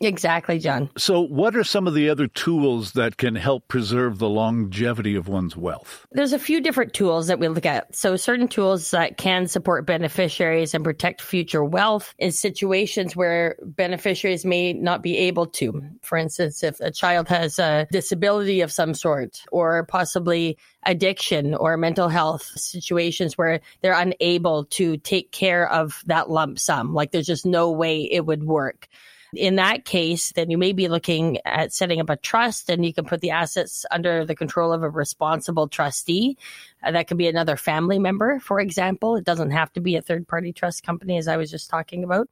Exactly, 0.00 0.58
Jon. 0.58 0.90
So, 0.96 1.20
what 1.20 1.56
are 1.56 1.64
some 1.64 1.88
of 1.88 1.94
the 1.94 2.08
other 2.08 2.28
tools 2.28 2.92
that 2.92 3.16
can 3.16 3.34
help 3.34 3.66
preserve 3.66 4.18
the 4.18 4.28
longevity 4.28 5.16
of 5.16 5.28
one's 5.28 5.56
wealth? 5.56 6.06
There's 6.12 6.32
a 6.32 6.38
few 6.38 6.60
different 6.60 6.92
tools 6.94 7.26
that 7.26 7.40
we 7.40 7.48
look 7.48 7.66
at. 7.66 7.94
So, 7.96 8.16
certain 8.16 8.46
tools 8.46 8.92
that 8.92 9.16
can 9.16 9.48
support 9.48 9.86
beneficiaries 9.86 10.72
and 10.72 10.84
protect 10.84 11.20
future 11.20 11.64
wealth 11.64 12.14
in 12.18 12.30
situations 12.30 13.16
where 13.16 13.56
beneficiaries 13.62 14.44
may 14.44 14.72
not 14.72 15.02
be 15.02 15.16
able 15.16 15.46
to. 15.46 15.82
For 16.02 16.16
instance, 16.16 16.62
if 16.62 16.78
a 16.80 16.92
child 16.92 17.28
has 17.28 17.58
a 17.58 17.86
disability 17.90 18.60
of 18.60 18.70
some 18.70 18.94
sort 18.94 19.42
or 19.50 19.84
possibly 19.86 20.58
addiction 20.86 21.54
or 21.54 21.76
mental 21.76 22.08
health 22.08 22.42
situations 22.42 23.36
where 23.36 23.60
they're 23.82 23.98
unable 23.98 24.64
to 24.66 24.96
take 24.98 25.32
care 25.32 25.68
of 25.68 26.02
that 26.06 26.30
lump 26.30 26.58
sum, 26.58 26.94
like 26.94 27.10
there's 27.10 27.26
just 27.26 27.44
no 27.44 27.70
way 27.72 28.02
it 28.02 28.24
would 28.26 28.44
work. 28.44 28.88
In 29.34 29.56
that 29.56 29.84
case, 29.84 30.32
then 30.32 30.50
you 30.50 30.56
may 30.56 30.72
be 30.72 30.88
looking 30.88 31.38
at 31.44 31.72
setting 31.72 32.00
up 32.00 32.08
a 32.08 32.16
trust 32.16 32.70
and 32.70 32.84
you 32.84 32.94
can 32.94 33.04
put 33.04 33.20
the 33.20 33.30
assets 33.30 33.84
under 33.90 34.24
the 34.24 34.34
control 34.34 34.72
of 34.72 34.82
a 34.82 34.88
responsible 34.88 35.68
trustee. 35.68 36.38
Uh, 36.82 36.92
that 36.92 37.08
could 37.08 37.18
be 37.18 37.28
another 37.28 37.56
family 37.56 37.98
member, 37.98 38.38
for 38.40 38.58
example. 38.58 39.16
It 39.16 39.24
doesn't 39.24 39.50
have 39.50 39.72
to 39.74 39.80
be 39.80 39.96
a 39.96 40.02
third 40.02 40.26
party 40.26 40.52
trust 40.52 40.82
company, 40.82 41.18
as 41.18 41.28
I 41.28 41.36
was 41.36 41.50
just 41.50 41.68
talking 41.68 42.04
about 42.04 42.28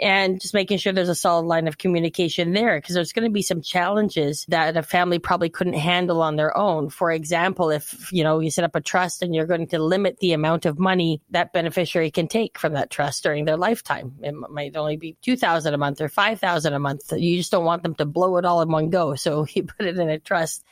and 0.00 0.40
just 0.40 0.54
making 0.54 0.78
sure 0.78 0.92
there's 0.92 1.08
a 1.08 1.14
solid 1.14 1.46
line 1.46 1.68
of 1.68 1.78
communication 1.78 2.52
there 2.52 2.78
because 2.78 2.94
there's 2.94 3.12
going 3.12 3.28
to 3.28 3.32
be 3.32 3.42
some 3.42 3.62
challenges 3.62 4.44
that 4.48 4.76
a 4.76 4.82
family 4.82 5.18
probably 5.18 5.50
couldn't 5.50 5.74
handle 5.74 6.22
on 6.22 6.36
their 6.36 6.56
own. 6.56 6.90
For 6.90 7.10
example, 7.10 7.70
if, 7.70 8.10
you 8.12 8.24
know, 8.24 8.40
you 8.40 8.50
set 8.50 8.64
up 8.64 8.74
a 8.74 8.80
trust 8.80 9.22
and 9.22 9.34
you're 9.34 9.46
going 9.46 9.68
to 9.68 9.78
limit 9.78 10.18
the 10.18 10.32
amount 10.32 10.66
of 10.66 10.78
money 10.78 11.20
that 11.30 11.52
beneficiary 11.52 12.10
can 12.10 12.28
take 12.28 12.58
from 12.58 12.72
that 12.74 12.90
trust 12.90 13.22
during 13.22 13.44
their 13.44 13.56
lifetime. 13.56 14.14
It 14.22 14.34
might 14.50 14.76
only 14.76 14.96
be 14.96 15.16
2000 15.22 15.72
a 15.74 15.78
month 15.78 16.00
or 16.00 16.08
5000 16.08 16.72
a 16.72 16.78
month. 16.78 17.12
You 17.12 17.36
just 17.36 17.52
don't 17.52 17.64
want 17.64 17.82
them 17.82 17.94
to 17.96 18.06
blow 18.06 18.36
it 18.38 18.44
all 18.44 18.62
in 18.62 18.70
one 18.70 18.90
go. 18.90 19.14
So 19.14 19.46
you 19.54 19.64
put 19.64 19.86
it 19.86 19.98
in 19.98 20.08
a 20.08 20.18
trust 20.18 20.64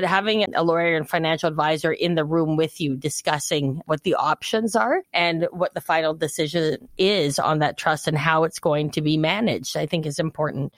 but 0.00 0.08
having 0.08 0.54
a 0.54 0.62
lawyer 0.62 0.96
and 0.96 1.06
financial 1.06 1.46
advisor 1.46 1.92
in 1.92 2.14
the 2.14 2.24
room 2.24 2.56
with 2.56 2.80
you 2.80 2.96
discussing 2.96 3.82
what 3.84 4.02
the 4.02 4.14
options 4.14 4.74
are 4.74 5.02
and 5.12 5.46
what 5.50 5.74
the 5.74 5.80
final 5.82 6.14
decision 6.14 6.88
is 6.96 7.38
on 7.38 7.58
that 7.58 7.76
trust 7.76 8.08
and 8.08 8.16
how 8.16 8.44
it's 8.44 8.58
going 8.58 8.90
to 8.92 9.02
be 9.02 9.18
managed, 9.18 9.76
I 9.76 9.84
think 9.84 10.06
is 10.06 10.18
important. 10.18 10.72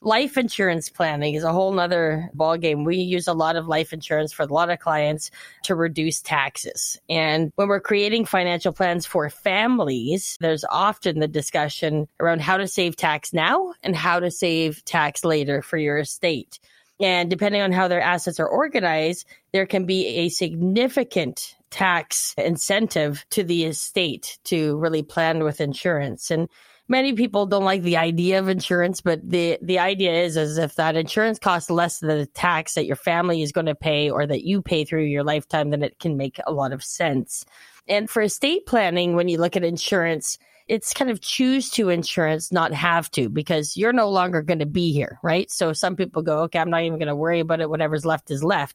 Life 0.00 0.38
insurance 0.38 0.88
planning 0.88 1.34
is 1.34 1.44
a 1.44 1.52
whole 1.52 1.70
nother 1.70 2.30
ballgame. 2.34 2.86
We 2.86 2.96
use 2.96 3.28
a 3.28 3.34
lot 3.34 3.56
of 3.56 3.68
life 3.68 3.92
insurance 3.92 4.32
for 4.32 4.44
a 4.44 4.52
lot 4.52 4.70
of 4.70 4.78
clients 4.78 5.30
to 5.64 5.74
reduce 5.74 6.22
taxes. 6.22 6.98
And 7.10 7.52
when 7.56 7.68
we're 7.68 7.78
creating 7.78 8.24
financial 8.24 8.72
plans 8.72 9.04
for 9.04 9.28
families, 9.28 10.38
there's 10.40 10.64
often 10.70 11.18
the 11.18 11.28
discussion 11.28 12.08
around 12.20 12.40
how 12.40 12.56
to 12.56 12.66
save 12.66 12.96
tax 12.96 13.34
now 13.34 13.74
and 13.82 13.94
how 13.94 14.18
to 14.18 14.30
save 14.30 14.82
tax 14.86 15.26
later 15.26 15.60
for 15.60 15.76
your 15.76 15.98
estate. 15.98 16.58
And 17.02 17.28
depending 17.28 17.60
on 17.60 17.72
how 17.72 17.88
their 17.88 18.00
assets 18.00 18.38
are 18.38 18.46
organized, 18.46 19.26
there 19.52 19.66
can 19.66 19.86
be 19.86 20.06
a 20.06 20.28
significant 20.28 21.56
tax 21.70 22.32
incentive 22.38 23.26
to 23.30 23.42
the 23.42 23.64
estate 23.64 24.38
to 24.44 24.76
really 24.76 25.02
plan 25.02 25.42
with 25.42 25.60
insurance. 25.60 26.30
And 26.30 26.48
many 26.86 27.14
people 27.14 27.46
don't 27.46 27.64
like 27.64 27.82
the 27.82 27.96
idea 27.96 28.38
of 28.38 28.48
insurance, 28.48 29.00
but 29.00 29.20
the, 29.28 29.58
the 29.60 29.80
idea 29.80 30.12
is 30.12 30.36
as 30.36 30.58
if 30.58 30.76
that 30.76 30.94
insurance 30.94 31.40
costs 31.40 31.70
less 31.70 31.98
than 31.98 32.18
the 32.18 32.26
tax 32.26 32.74
that 32.74 32.86
your 32.86 32.96
family 32.96 33.42
is 33.42 33.50
going 33.50 33.66
to 33.66 33.74
pay 33.74 34.08
or 34.08 34.24
that 34.24 34.44
you 34.44 34.62
pay 34.62 34.84
through 34.84 35.04
your 35.04 35.24
lifetime, 35.24 35.70
then 35.70 35.82
it 35.82 35.98
can 35.98 36.16
make 36.16 36.38
a 36.46 36.52
lot 36.52 36.72
of 36.72 36.84
sense. 36.84 37.44
And 37.88 38.08
for 38.08 38.22
estate 38.22 38.64
planning, 38.66 39.16
when 39.16 39.26
you 39.26 39.38
look 39.38 39.56
at 39.56 39.64
insurance, 39.64 40.38
it's 40.72 40.94
kind 40.94 41.10
of 41.10 41.20
choose 41.20 41.68
to 41.68 41.90
insurance, 41.90 42.50
not 42.50 42.72
have 42.72 43.10
to, 43.10 43.28
because 43.28 43.76
you're 43.76 43.92
no 43.92 44.08
longer 44.08 44.40
going 44.40 44.60
to 44.60 44.64
be 44.64 44.90
here, 44.90 45.18
right? 45.22 45.50
So 45.50 45.74
some 45.74 45.96
people 45.96 46.22
go, 46.22 46.38
okay, 46.44 46.58
I'm 46.58 46.70
not 46.70 46.80
even 46.80 46.98
going 46.98 47.08
to 47.08 47.14
worry 47.14 47.40
about 47.40 47.60
it. 47.60 47.68
Whatever's 47.68 48.06
left 48.06 48.30
is 48.30 48.42
left. 48.42 48.74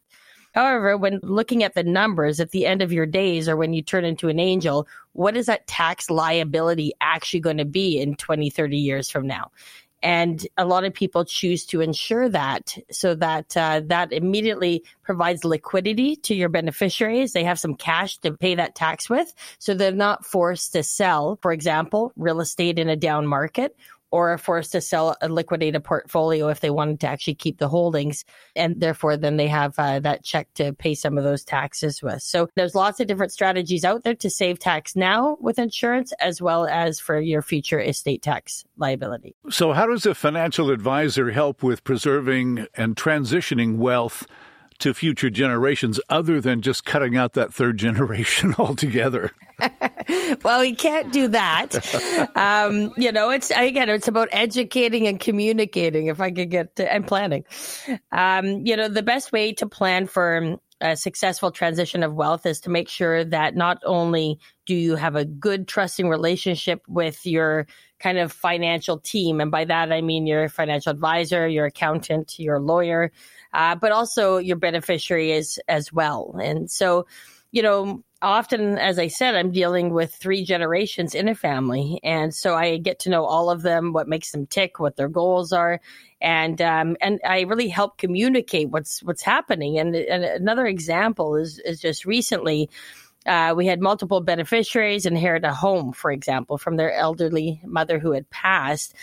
However, 0.53 0.95
when 0.95 1.19
looking 1.23 1.63
at 1.63 1.73
the 1.73 1.83
numbers 1.83 2.39
at 2.39 2.51
the 2.51 2.67
end 2.67 2.83
of 2.83 2.93
your 2.93 3.07
days 3.07 3.49
or 3.49 3.57
when 3.57 3.73
you 3.73 3.81
turn 3.81 4.05
into 4.05 4.29
an 4.29 4.39
angel, 4.39 4.87
what 5.13 5.35
is 5.35 5.47
that 5.47 5.65
tax 5.65 6.11
liability 6.11 6.93
actually 7.01 7.39
going 7.39 7.57
to 7.57 7.65
be 7.65 7.99
in 7.99 8.15
20, 8.15 8.51
30 8.51 8.77
years 8.77 9.09
from 9.09 9.25
now? 9.25 9.49
And 10.03 10.45
a 10.57 10.65
lot 10.65 10.83
of 10.83 10.93
people 10.93 11.25
choose 11.25 11.65
to 11.67 11.81
insure 11.81 12.29
that 12.29 12.77
so 12.91 13.15
that 13.15 13.57
uh, 13.57 13.81
that 13.85 14.13
immediately 14.13 14.83
provides 15.03 15.43
liquidity 15.43 16.15
to 16.17 16.35
your 16.35 16.49
beneficiaries. 16.49 17.33
They 17.33 17.43
have 17.43 17.59
some 17.59 17.75
cash 17.75 18.17
to 18.19 18.33
pay 18.33 18.55
that 18.55 18.75
tax 18.75 19.09
with. 19.09 19.33
So 19.59 19.73
they're 19.73 19.91
not 19.91 20.25
forced 20.25 20.73
to 20.73 20.83
sell, 20.83 21.39
for 21.41 21.51
example, 21.51 22.11
real 22.15 22.41
estate 22.41 22.77
in 22.77 22.89
a 22.89 22.95
down 22.95 23.25
market 23.25 23.75
or 24.11 24.31
are 24.33 24.37
forced 24.37 24.71
to 24.71 24.81
sell 24.81 25.15
a 25.21 25.29
liquidate 25.29 25.75
a 25.75 25.79
portfolio 25.79 26.47
if 26.47 26.59
they 26.59 26.69
wanted 26.69 26.99
to 26.99 27.07
actually 27.07 27.35
keep 27.35 27.57
the 27.57 27.67
holdings 27.67 28.23
and 28.55 28.79
therefore 28.79 29.17
then 29.17 29.37
they 29.37 29.47
have 29.47 29.73
uh, 29.77 29.99
that 29.99 30.23
check 30.23 30.47
to 30.53 30.73
pay 30.73 30.93
some 30.93 31.17
of 31.17 31.23
those 31.23 31.43
taxes 31.43 32.01
with. 32.01 32.21
So 32.21 32.49
there's 32.55 32.75
lots 32.75 32.99
of 32.99 33.07
different 33.07 33.31
strategies 33.31 33.83
out 33.83 34.03
there 34.03 34.15
to 34.15 34.29
save 34.29 34.59
tax 34.59 34.95
now 34.95 35.37
with 35.39 35.59
insurance 35.59 36.13
as 36.19 36.41
well 36.41 36.65
as 36.67 36.99
for 36.99 37.19
your 37.19 37.41
future 37.41 37.79
estate 37.79 38.21
tax 38.21 38.63
liability. 38.77 39.35
So 39.49 39.73
how 39.73 39.87
does 39.87 40.05
a 40.05 40.15
financial 40.15 40.71
advisor 40.71 41.31
help 41.31 41.63
with 41.63 41.83
preserving 41.83 42.67
and 42.75 42.95
transitioning 42.95 43.77
wealth 43.77 44.25
to 44.79 44.93
future 44.93 45.29
generations 45.29 45.99
other 46.09 46.39
than 46.41 46.61
just 46.61 46.85
cutting 46.85 47.15
out 47.17 47.33
that 47.33 47.53
third 47.53 47.77
generation 47.87 48.55
altogether? 48.57 49.31
well, 50.43 50.59
we 50.59 50.75
can't 50.75 51.11
do 51.11 51.27
that. 51.29 51.75
Um, 52.35 52.93
you 52.97 53.11
know, 53.11 53.31
it's 53.31 53.51
again, 53.51 53.89
it's 53.89 54.07
about 54.07 54.29
educating 54.31 55.07
and 55.07 55.19
communicating. 55.19 56.07
If 56.07 56.21
I 56.21 56.31
could 56.31 56.51
get 56.51 56.75
to, 56.75 56.91
and 56.91 57.07
planning, 57.07 57.43
um, 58.11 58.65
you 58.65 58.77
know, 58.77 58.87
the 58.87 59.03
best 59.03 59.31
way 59.31 59.53
to 59.53 59.67
plan 59.67 60.07
for 60.07 60.59
a 60.79 60.95
successful 60.95 61.51
transition 61.51 62.03
of 62.03 62.13
wealth 62.13 62.45
is 62.45 62.61
to 62.61 62.69
make 62.69 62.87
sure 62.87 63.23
that 63.23 63.55
not 63.55 63.79
only 63.85 64.39
do 64.65 64.75
you 64.75 64.95
have 64.95 65.15
a 65.15 65.25
good 65.25 65.67
trusting 65.67 66.07
relationship 66.07 66.81
with 66.87 67.25
your 67.25 67.65
kind 67.99 68.19
of 68.19 68.31
financial 68.31 68.99
team, 68.99 69.41
and 69.41 69.49
by 69.49 69.65
that 69.65 69.91
I 69.91 70.01
mean 70.01 70.27
your 70.27 70.49
financial 70.49 70.91
advisor, 70.91 71.47
your 71.47 71.65
accountant, 71.65 72.37
your 72.37 72.59
lawyer, 72.59 73.11
uh, 73.57 73.75
but 73.75 73.91
also 73.91 74.37
your 74.37 74.55
beneficiaries 74.55 75.57
as 75.67 75.91
well. 75.91 76.37
And 76.39 76.69
so, 76.69 77.07
you 77.51 77.63
know, 77.63 78.03
often, 78.21 78.77
as 78.77 78.99
I 78.99 79.07
said, 79.07 79.33
I'm 79.33 79.51
dealing 79.51 79.91
with 79.91 80.13
three 80.13 80.45
generations 80.45 81.15
in 81.15 81.27
a 81.27 81.33
family. 81.33 81.99
And 82.03 82.35
so 82.35 82.53
I 82.53 82.77
get 82.77 82.99
to 82.99 83.09
know 83.09 83.25
all 83.25 83.49
of 83.49 83.63
them, 83.63 83.93
what 83.93 84.07
makes 84.07 84.31
them 84.31 84.45
tick, 84.45 84.79
what 84.79 84.95
their 84.95 85.09
goals 85.09 85.51
are. 85.53 85.81
And, 86.21 86.61
um, 86.61 86.97
and 87.01 87.19
I 87.25 87.41
really 87.41 87.67
help 87.67 87.97
communicate 87.97 88.69
what's, 88.69 89.01
what's 89.01 89.23
happening. 89.23 89.79
And, 89.79 89.95
and 89.95 90.23
another 90.23 90.67
example 90.67 91.35
is, 91.35 91.57
is 91.65 91.81
just 91.81 92.05
recently, 92.05 92.69
uh, 93.25 93.55
we 93.57 93.65
had 93.65 93.81
multiple 93.81 94.21
beneficiaries 94.21 95.07
inherit 95.07 95.43
a 95.43 95.53
home, 95.53 95.93
for 95.93 96.11
example, 96.11 96.59
from 96.59 96.75
their 96.77 96.93
elderly 96.93 97.59
mother 97.65 97.97
who 97.97 98.11
had 98.11 98.29
passed. 98.29 98.93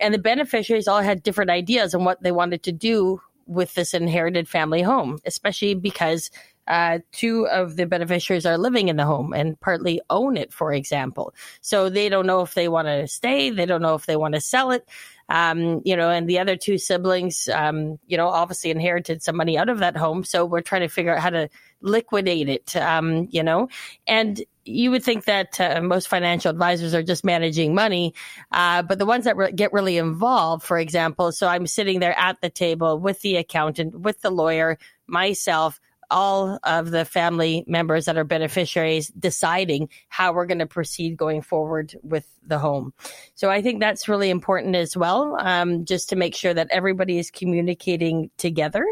And 0.00 0.14
the 0.14 0.18
beneficiaries 0.18 0.88
all 0.88 1.02
had 1.02 1.22
different 1.22 1.50
ideas 1.50 1.94
on 1.94 2.04
what 2.04 2.22
they 2.22 2.32
wanted 2.32 2.62
to 2.62 2.72
do 2.72 3.20
with 3.48 3.74
this 3.74 3.94
inherited 3.94 4.48
family 4.48 4.82
home, 4.82 5.18
especially 5.24 5.74
because 5.74 6.30
uh, 6.68 6.98
two 7.12 7.48
of 7.48 7.76
the 7.76 7.86
beneficiaries 7.86 8.44
are 8.44 8.58
living 8.58 8.88
in 8.88 8.96
the 8.96 9.04
home 9.06 9.32
and 9.32 9.58
partly 9.60 10.00
own 10.10 10.36
it, 10.36 10.52
for 10.52 10.72
example. 10.72 11.34
So 11.62 11.88
they 11.88 12.08
don't 12.08 12.26
know 12.26 12.42
if 12.42 12.54
they 12.54 12.68
want 12.68 12.88
to 12.88 13.08
stay, 13.08 13.50
they 13.50 13.66
don't 13.66 13.82
know 13.82 13.94
if 13.94 14.06
they 14.06 14.16
want 14.16 14.34
to 14.34 14.40
sell 14.40 14.70
it. 14.70 14.86
Um, 15.30 15.82
you 15.84 15.96
know, 15.96 16.08
and 16.10 16.28
the 16.28 16.38
other 16.38 16.56
two 16.56 16.78
siblings, 16.78 17.48
um, 17.48 17.98
you 18.06 18.16
know, 18.16 18.28
obviously 18.28 18.70
inherited 18.70 19.22
some 19.22 19.36
money 19.36 19.58
out 19.58 19.68
of 19.68 19.78
that 19.78 19.96
home. 19.96 20.24
So 20.24 20.46
we're 20.46 20.62
trying 20.62 20.82
to 20.82 20.88
figure 20.88 21.14
out 21.14 21.22
how 21.22 21.30
to 21.30 21.50
liquidate 21.82 22.48
it, 22.48 22.76
um, 22.76 23.28
you 23.30 23.42
know, 23.42 23.68
and 24.06 24.42
you 24.68 24.90
would 24.90 25.02
think 25.02 25.24
that 25.24 25.60
uh, 25.60 25.80
most 25.82 26.08
financial 26.08 26.50
advisors 26.50 26.94
are 26.94 27.02
just 27.02 27.24
managing 27.24 27.74
money, 27.74 28.14
uh, 28.52 28.82
but 28.82 28.98
the 28.98 29.06
ones 29.06 29.24
that 29.24 29.36
re- 29.36 29.52
get 29.52 29.72
really 29.72 29.96
involved, 29.96 30.64
for 30.64 30.78
example, 30.78 31.32
so 31.32 31.46
I'm 31.46 31.66
sitting 31.66 32.00
there 32.00 32.16
at 32.18 32.40
the 32.40 32.50
table 32.50 32.98
with 32.98 33.20
the 33.22 33.36
accountant, 33.36 33.98
with 33.98 34.20
the 34.20 34.30
lawyer, 34.30 34.78
myself, 35.06 35.80
all 36.10 36.58
of 36.62 36.90
the 36.90 37.04
family 37.04 37.64
members 37.66 38.06
that 38.06 38.16
are 38.16 38.24
beneficiaries 38.24 39.08
deciding 39.08 39.88
how 40.08 40.32
we're 40.32 40.46
going 40.46 40.58
to 40.58 40.66
proceed 40.66 41.16
going 41.16 41.42
forward 41.42 41.94
with 42.02 42.26
the 42.46 42.58
home. 42.58 42.92
So 43.34 43.50
I 43.50 43.62
think 43.62 43.80
that's 43.80 44.08
really 44.08 44.30
important 44.30 44.74
as 44.74 44.96
well, 44.96 45.36
um, 45.38 45.84
just 45.84 46.08
to 46.10 46.16
make 46.16 46.34
sure 46.34 46.54
that 46.54 46.68
everybody 46.70 47.18
is 47.18 47.30
communicating 47.30 48.30
together 48.38 48.84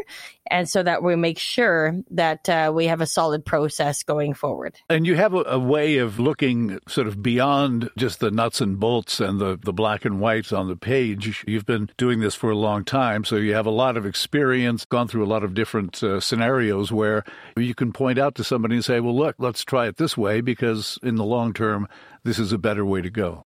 and 0.49 0.69
so 0.69 0.81
that 0.83 1.03
we 1.03 1.15
make 1.15 1.39
sure 1.39 1.95
that 2.11 2.47
uh, 2.47 2.71
we 2.73 2.85
have 2.85 3.01
a 3.01 3.05
solid 3.05 3.45
process 3.45 4.03
going 4.03 4.33
forward. 4.33 4.75
And 4.89 5.05
you 5.05 5.15
have 5.15 5.33
a, 5.33 5.43
a, 5.43 5.59
way 5.59 5.97
of 5.97 6.19
looking 6.19 6.79
sort 6.87 7.07
of 7.07 7.21
beyond 7.21 7.89
just 7.97 8.19
the 8.19 8.31
nuts 8.31 8.61
and 8.61 8.79
bolts 8.79 9.19
and 9.19 9.39
the, 9.39 9.59
the 9.61 9.73
black 9.73 10.05
and 10.05 10.21
whites 10.21 10.53
on 10.53 10.69
the 10.69 10.77
page. 10.77 11.43
You've 11.47 11.65
been 11.65 11.89
doing 11.97 12.19
this 12.19 12.35
for 12.35 12.49
a 12.49 12.55
long 12.55 12.85
time, 12.85 13.25
so 13.25 13.35
you 13.35 13.53
have 13.53 13.65
a 13.65 13.71
lot 13.71 13.97
of 13.97 14.05
experience, 14.05 14.85
gone 14.85 15.07
through 15.07 15.25
a 15.25 15.27
lot 15.27 15.43
of 15.43 15.53
different 15.53 16.01
uh, 16.01 16.19
scenarios 16.19 16.91
where 16.91 17.06
you 17.55 17.75
can 17.75 17.91
point 17.91 18.19
out 18.19 18.35
to 18.35 18.43
somebody 18.43 18.75
and 18.75 18.85
say, 18.85 18.99
well, 18.99 19.15
look, 19.15 19.35
let's 19.39 19.63
try 19.63 19.87
it 19.87 19.97
this 19.97 20.17
way 20.17 20.41
because 20.41 20.97
in 21.03 21.15
the 21.15 21.25
long 21.25 21.53
term, 21.53 21.87
this 22.23 22.39
is 22.39 22.51
a 22.51 22.57
better 22.57 22.85
way 22.85 23.01
to 23.01 23.09
go. 23.09 23.43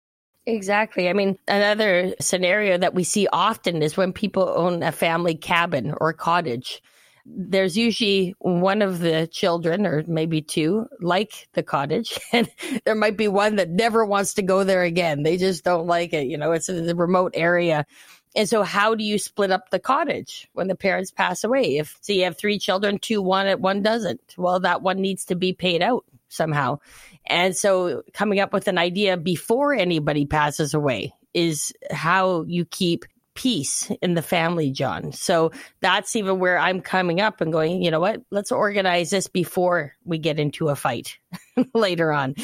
Exactly. 0.45 1.09
I 1.09 1.13
mean, 1.13 1.38
another 1.47 2.13
scenario 2.19 2.77
that 2.77 2.93
we 2.93 3.03
see 3.03 3.27
often 3.33 3.81
is 3.81 3.97
when 3.97 4.13
people 4.13 4.53
own 4.55 4.83
a 4.83 4.91
family 4.91 5.35
cabin 5.35 5.93
or 6.00 6.13
cottage. 6.13 6.83
There's 7.25 7.75
usually 7.75 8.35
one 8.38 8.83
of 8.83 9.00
the 9.00 9.27
children, 9.31 9.88
or 9.88 10.03
maybe 10.05 10.43
two, 10.43 10.85
like 11.01 11.47
the 11.53 11.63
cottage, 11.63 12.19
and 12.31 12.47
there 12.85 12.93
might 12.93 13.17
be 13.17 13.27
one 13.27 13.55
that 13.55 13.71
never 13.71 14.05
wants 14.05 14.35
to 14.35 14.43
go 14.43 14.63
there 14.63 14.83
again. 14.83 15.24
They 15.24 15.38
just 15.38 15.63
don't 15.63 15.88
like 15.88 16.13
it. 16.13 16.27
You 16.27 16.38
know, 16.38 16.51
it's 16.51 16.69
a 16.69 16.93
remote 16.93 17.31
area. 17.35 17.88
And 18.36 18.50
so, 18.50 18.63
how 18.63 18.96
do 18.96 19.04
you 19.04 19.18
split 19.18 19.51
up 19.51 19.70
the 19.70 19.80
cottage 19.80 20.50
when 20.54 20.68
the 20.68 20.75
parents 20.75 21.12
pass 21.12 21.44
away? 21.44 21.77
If 21.77 21.98
so, 22.01 22.13
you 22.13 22.25
have 22.25 22.38
three 22.38 22.60
children, 22.60 23.00
two 23.00 23.22
want 23.22 23.48
it, 23.48 23.62
one 23.62 23.82
doesn't. 23.82 24.36
Well, 24.38 24.60
that 24.60 24.82
one 24.82 24.98
needs 24.98 25.25
to 25.25 25.36
be 25.36 25.54
paid 25.54 25.82
out 25.82 26.06
somehow. 26.27 26.80
And 27.27 27.56
so 27.56 28.04
coming 28.13 28.39
up 28.39 28.54
with 28.54 28.68
an 28.68 28.77
idea 28.77 29.18
before 29.18 29.74
anybody 29.74 30.25
passes 30.25 30.74
away 30.74 31.13
is 31.34 31.74
how 31.92 32.44
you 32.44 32.65
keep 32.65 33.06
peace 33.36 33.92
in 34.01 34.13
the 34.13 34.22
family, 34.22 34.72
Jon. 34.72 35.12
So 35.12 35.51
that's 35.82 36.15
even 36.15 36.39
where 36.39 36.58
I'm 36.58 36.82
coming 36.82 37.22
up 37.22 37.42
and 37.42 37.51
going, 37.51 37.84
you 37.84 37.92
know 37.92 38.00
what? 38.00 38.22
Let's 38.32 38.51
organize 38.51 39.10
this 39.10 39.27
before 39.27 39.94
we 40.06 40.18
get 40.18 40.39
into 40.39 40.70
a 40.70 40.75
fight 40.75 41.18
later 41.74 42.12
on. 42.12 42.36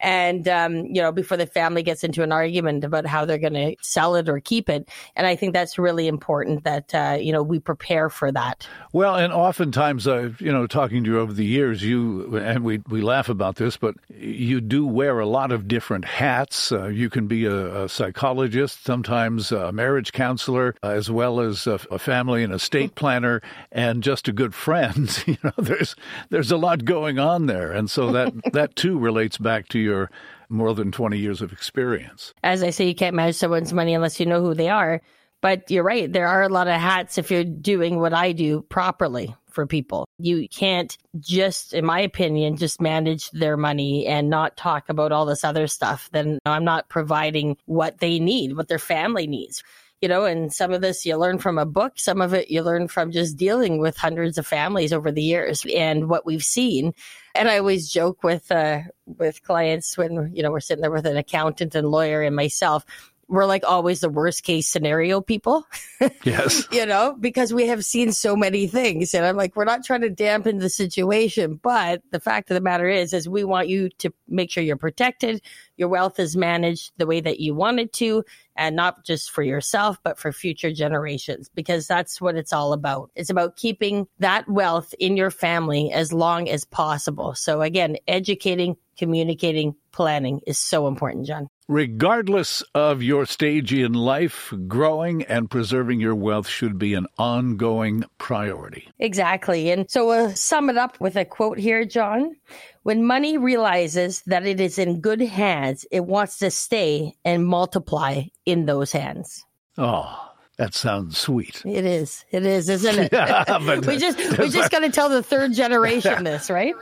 And, 0.00 0.46
um, 0.48 0.86
you 0.86 1.02
know, 1.02 1.12
before 1.12 1.36
the 1.36 1.46
family 1.46 1.82
gets 1.82 2.04
into 2.04 2.22
an 2.22 2.32
argument 2.32 2.84
about 2.84 3.06
how 3.06 3.24
they're 3.24 3.38
going 3.38 3.54
to 3.54 3.76
sell 3.80 4.14
it 4.14 4.28
or 4.28 4.40
keep 4.40 4.68
it. 4.68 4.88
And 5.16 5.26
I 5.26 5.36
think 5.36 5.52
that's 5.52 5.78
really 5.78 6.06
important 6.06 6.64
that, 6.64 6.94
uh, 6.94 7.18
you 7.20 7.32
know, 7.32 7.42
we 7.42 7.58
prepare 7.58 8.08
for 8.08 8.30
that. 8.32 8.66
Well, 8.92 9.16
and 9.16 9.32
oftentimes, 9.32 10.06
uh, 10.06 10.30
you 10.38 10.52
know, 10.52 10.66
talking 10.66 11.04
to 11.04 11.10
you 11.10 11.18
over 11.18 11.32
the 11.32 11.44
years, 11.44 11.82
you, 11.82 12.36
and 12.36 12.64
we, 12.64 12.80
we 12.88 13.00
laugh 13.00 13.28
about 13.28 13.56
this, 13.56 13.76
but 13.76 13.94
you 14.08 14.60
do 14.60 14.86
wear 14.86 15.18
a 15.18 15.26
lot 15.26 15.52
of 15.52 15.68
different 15.68 16.04
hats. 16.04 16.72
Uh, 16.72 16.86
you 16.86 17.10
can 17.10 17.26
be 17.26 17.46
a, 17.46 17.84
a 17.84 17.88
psychologist, 17.88 18.84
sometimes 18.84 19.52
a 19.52 19.72
marriage 19.72 20.12
counselor, 20.12 20.74
as 20.82 21.10
well 21.10 21.40
as 21.40 21.66
a, 21.66 21.80
a 21.90 21.98
family 21.98 22.42
and 22.42 22.52
estate 22.52 22.94
planner, 22.94 23.42
and 23.72 24.02
just 24.02 24.28
a 24.28 24.32
good 24.32 24.54
friend. 24.54 25.22
you 25.26 25.38
know, 25.42 25.52
there's, 25.58 25.96
there's 26.30 26.50
a 26.50 26.56
lot 26.56 26.84
going 26.84 27.18
on 27.18 27.46
there. 27.46 27.72
And 27.72 27.90
so 27.90 28.12
that, 28.12 28.32
that 28.52 28.76
too 28.76 28.98
relates 28.98 29.38
back 29.38 29.68
to 29.68 29.78
your 29.78 30.10
more 30.48 30.74
than 30.74 30.92
20 30.92 31.18
years 31.18 31.42
of 31.42 31.52
experience. 31.52 32.34
As 32.42 32.62
I 32.62 32.70
say, 32.70 32.86
you 32.86 32.94
can't 32.94 33.16
manage 33.16 33.36
someone's 33.36 33.72
money 33.72 33.94
unless 33.94 34.18
you 34.18 34.26
know 34.26 34.42
who 34.42 34.54
they 34.54 34.68
are. 34.68 35.00
But 35.42 35.70
you're 35.70 35.84
right. 35.84 36.12
There 36.12 36.26
are 36.26 36.42
a 36.42 36.50
lot 36.50 36.68
of 36.68 36.78
hats 36.78 37.16
if 37.16 37.30
you're 37.30 37.44
doing 37.44 37.98
what 37.98 38.12
I 38.12 38.32
do 38.32 38.60
properly 38.62 39.34
for 39.48 39.66
people. 39.66 40.06
You 40.18 40.46
can't 40.48 40.96
just, 41.18 41.72
in 41.72 41.84
my 41.84 42.00
opinion, 42.00 42.56
just 42.56 42.80
manage 42.80 43.30
their 43.30 43.56
money 43.56 44.06
and 44.06 44.28
not 44.28 44.58
talk 44.58 44.90
about 44.90 45.12
all 45.12 45.24
this 45.24 45.42
other 45.42 45.66
stuff. 45.66 46.10
Then 46.12 46.38
I'm 46.44 46.64
not 46.64 46.90
providing 46.90 47.56
what 47.64 48.00
they 48.00 48.18
need, 48.18 48.54
what 48.54 48.68
their 48.68 48.78
family 48.78 49.26
needs 49.26 49.62
you 50.00 50.08
know, 50.08 50.24
and 50.24 50.52
some 50.52 50.72
of 50.72 50.80
this 50.80 51.04
you 51.04 51.16
learn 51.16 51.38
from 51.38 51.58
a 51.58 51.66
book, 51.66 51.98
some 51.98 52.20
of 52.20 52.32
it 52.32 52.50
you 52.50 52.62
learn 52.62 52.88
from 52.88 53.12
just 53.12 53.36
dealing 53.36 53.78
with 53.78 53.96
hundreds 53.96 54.38
of 54.38 54.46
families 54.46 54.92
over 54.92 55.12
the 55.12 55.22
years 55.22 55.64
and 55.74 56.08
what 56.08 56.24
we've 56.24 56.44
seen. 56.44 56.94
And 57.34 57.48
I 57.48 57.58
always 57.58 57.88
joke 57.88 58.22
with 58.22 58.50
uh, 58.50 58.80
with 59.06 59.42
clients 59.42 59.96
when 59.96 60.32
you 60.34 60.42
know 60.42 60.50
we're 60.50 60.60
sitting 60.60 60.82
there 60.82 60.90
with 60.90 61.06
an 61.06 61.16
accountant 61.16 61.74
and 61.74 61.88
lawyer 61.88 62.22
and 62.22 62.34
myself 62.34 62.84
we're 63.30 63.46
like 63.46 63.62
always 63.64 64.00
the 64.00 64.08
worst 64.08 64.42
case 64.42 64.68
scenario 64.68 65.20
people. 65.20 65.66
Yes. 66.24 66.66
you 66.72 66.86
know, 66.86 67.14
because 67.18 67.52
we 67.52 67.66
have 67.66 67.84
seen 67.84 68.12
so 68.12 68.34
many 68.34 68.66
things. 68.66 69.14
And 69.14 69.24
I'm 69.24 69.36
like, 69.36 69.54
we're 69.54 69.64
not 69.64 69.84
trying 69.84 70.00
to 70.00 70.10
dampen 70.10 70.58
the 70.58 70.68
situation. 70.68 71.60
But 71.62 72.02
the 72.10 72.20
fact 72.20 72.50
of 72.50 72.54
the 72.54 72.60
matter 72.60 72.88
is, 72.88 73.12
is 73.12 73.28
we 73.28 73.44
want 73.44 73.68
you 73.68 73.90
to 73.98 74.12
make 74.26 74.50
sure 74.50 74.62
you're 74.62 74.76
protected. 74.76 75.42
Your 75.76 75.88
wealth 75.88 76.18
is 76.18 76.36
managed 76.36 76.92
the 76.96 77.06
way 77.06 77.20
that 77.20 77.40
you 77.40 77.54
want 77.54 77.80
it 77.80 77.92
to, 77.94 78.24
and 78.56 78.76
not 78.76 79.04
just 79.04 79.30
for 79.30 79.42
yourself, 79.42 79.98
but 80.02 80.18
for 80.18 80.32
future 80.32 80.72
generations, 80.72 81.48
because 81.54 81.86
that's 81.86 82.20
what 82.20 82.36
it's 82.36 82.52
all 82.52 82.72
about. 82.72 83.10
It's 83.14 83.30
about 83.30 83.56
keeping 83.56 84.06
that 84.18 84.48
wealth 84.48 84.94
in 84.98 85.16
your 85.16 85.30
family 85.30 85.92
as 85.92 86.12
long 86.12 86.48
as 86.48 86.64
possible. 86.64 87.34
So 87.34 87.62
again, 87.62 87.96
educating, 88.08 88.76
communicating, 88.98 89.74
planning 89.92 90.40
is 90.46 90.58
so 90.58 90.86
important, 90.86 91.26
Jon. 91.26 91.48
Regardless 91.70 92.62
of 92.74 93.00
your 93.00 93.24
stage 93.24 93.72
in 93.72 93.92
life, 93.92 94.52
growing 94.66 95.22
and 95.22 95.48
preserving 95.48 96.00
your 96.00 96.16
wealth 96.16 96.48
should 96.48 96.80
be 96.80 96.94
an 96.94 97.06
ongoing 97.16 98.02
priority. 98.18 98.88
Exactly. 98.98 99.70
And 99.70 99.88
so 99.88 100.08
we'll 100.08 100.34
sum 100.34 100.68
it 100.68 100.76
up 100.76 101.00
with 101.00 101.14
a 101.14 101.24
quote 101.24 101.58
here, 101.58 101.84
Jon. 101.84 102.34
When 102.82 103.04
money 103.04 103.38
realizes 103.38 104.22
that 104.22 104.44
it 104.46 104.58
is 104.58 104.80
in 104.80 105.00
good 105.00 105.20
hands, 105.20 105.86
it 105.92 106.06
wants 106.06 106.38
to 106.38 106.50
stay 106.50 107.14
and 107.24 107.46
multiply 107.46 108.22
in 108.44 108.66
those 108.66 108.90
hands. 108.90 109.44
Oh, 109.78 110.29
that 110.60 110.74
sounds 110.74 111.16
sweet. 111.16 111.62
It 111.64 111.86
is. 111.86 112.26
It 112.30 112.44
is, 112.44 112.68
isn't 112.68 112.98
it? 112.98 113.12
Yeah, 113.20 113.44
but 113.64 113.86
we 113.86 113.96
just 113.96 114.18
we 114.38 114.50
just 114.50 114.70
got 114.70 114.80
to 114.80 114.90
tell 114.90 115.08
the 115.08 115.22
third 115.22 115.54
generation 115.54 116.22
this, 116.22 116.50
right? 116.50 116.74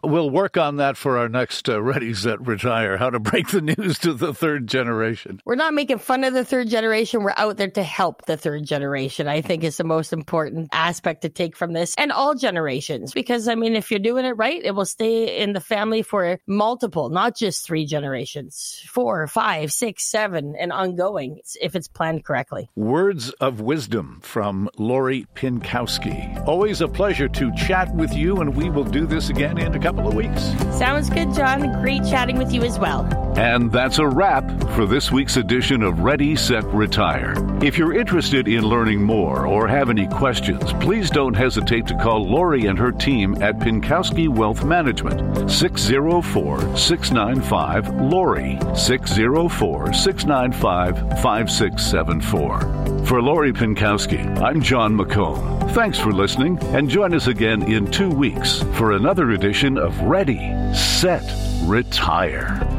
we'll 0.03 0.29
work 0.29 0.55
on 0.57 0.77
that 0.77 0.95
for 0.95 1.17
our 1.17 1.27
next 1.27 1.67
uh, 1.67 1.81
Ready 1.81 2.13
Set 2.13 2.45
Retire. 2.45 2.97
How 2.97 3.09
to 3.09 3.19
break 3.19 3.49
the 3.49 3.61
news 3.61 3.99
to 3.99 4.13
the 4.13 4.33
third 4.33 4.67
generation. 4.67 5.41
We're 5.45 5.55
not 5.55 5.73
making 5.73 5.97
fun 5.99 6.23
of 6.23 6.33
the 6.33 6.45
third 6.45 6.69
generation. 6.69 7.23
We're 7.23 7.33
out 7.35 7.57
there 7.57 7.69
to 7.71 7.83
help 7.83 8.25
the 8.25 8.37
third 8.37 8.65
generation. 8.65 9.27
I 9.27 9.41
think 9.41 9.65
is 9.65 9.75
the 9.77 9.83
most 9.83 10.13
important 10.13 10.69
aspect 10.71 11.23
to 11.23 11.29
take 11.29 11.57
from 11.57 11.73
this, 11.73 11.95
and 11.97 12.13
all 12.13 12.33
generations. 12.33 13.11
Because 13.11 13.49
I 13.49 13.55
mean, 13.55 13.75
if 13.75 13.91
you're 13.91 13.99
doing 13.99 14.25
it 14.25 14.37
right, 14.37 14.61
it 14.63 14.73
will 14.73 14.85
stay 14.85 15.41
in 15.41 15.51
the 15.51 15.59
family 15.59 16.01
for 16.01 16.39
multiple, 16.47 17.09
not 17.09 17.35
just 17.35 17.65
three 17.65 17.85
generations, 17.85 18.81
four, 18.87 19.27
five, 19.27 19.71
six, 19.73 20.09
seven 20.09 20.28
seven 20.29 20.55
and 20.59 20.71
ongoing 20.71 21.39
if 21.59 21.75
it's 21.75 21.87
planned 21.87 22.23
correctly. 22.23 22.69
Words 22.75 23.31
of 23.41 23.61
wisdom 23.61 24.19
from 24.21 24.69
Lori 24.77 25.25
Pinkowski. 25.33 26.47
Always 26.47 26.81
a 26.81 26.87
pleasure 26.87 27.27
to 27.27 27.51
chat 27.55 27.93
with 27.95 28.13
you, 28.13 28.37
and 28.37 28.55
we 28.55 28.69
will 28.69 28.83
do 28.83 29.07
this 29.07 29.29
again 29.29 29.57
in 29.57 29.73
a 29.73 29.79
couple 29.79 30.07
of 30.07 30.13
weeks. 30.13 30.43
Sounds 30.77 31.09
good, 31.09 31.33
Jon. 31.33 31.81
Great 31.81 32.03
chatting 32.03 32.37
with 32.37 32.53
you 32.53 32.61
as 32.61 32.77
well. 32.77 33.07
And 33.37 33.71
that's 33.71 33.99
a 33.99 34.07
wrap 34.07 34.45
for 34.75 34.85
this 34.85 35.11
week's 35.11 35.37
edition 35.37 35.81
of 35.81 36.01
Ready, 36.01 36.35
Set, 36.35 36.65
Retire. 36.65 37.33
If 37.63 37.77
you're 37.77 37.97
interested 37.97 38.47
in 38.47 38.65
learning 38.65 39.01
more 39.01 39.45
or 39.45 39.67
have 39.67 39.89
any 39.89 40.07
questions, 40.07 40.73
please 40.73 41.09
don't 41.09 41.33
hesitate 41.33 41.87
to 41.87 41.97
call 41.97 42.29
Lori 42.29 42.65
and 42.65 42.77
her 42.77 42.91
team 42.91 43.41
at 43.41 43.57
Pinkowski 43.59 44.27
Wealth 44.27 44.63
Management, 44.63 45.49
604 45.49 46.77
695 46.77 47.89
Lori, 48.01 48.59
604 48.75 49.93
695 50.09 50.97
695 51.21 51.21
5674. 51.21 53.05
For 53.05 53.21
Lori 53.21 53.53
Pinkowski, 53.53 54.41
I'm 54.41 54.59
Jon 54.59 54.97
McComb. 54.97 55.71
Thanks 55.73 55.99
for 55.99 56.11
listening, 56.11 56.57
and 56.73 56.89
join 56.89 57.13
us 57.13 57.27
again 57.27 57.61
in 57.71 57.91
two 57.91 58.09
weeks 58.09 58.63
for 58.73 58.93
another 58.93 59.29
edition 59.31 59.77
of 59.77 59.99
Ready, 60.01 60.51
Set, 60.73 61.23
Retire. 61.61 62.78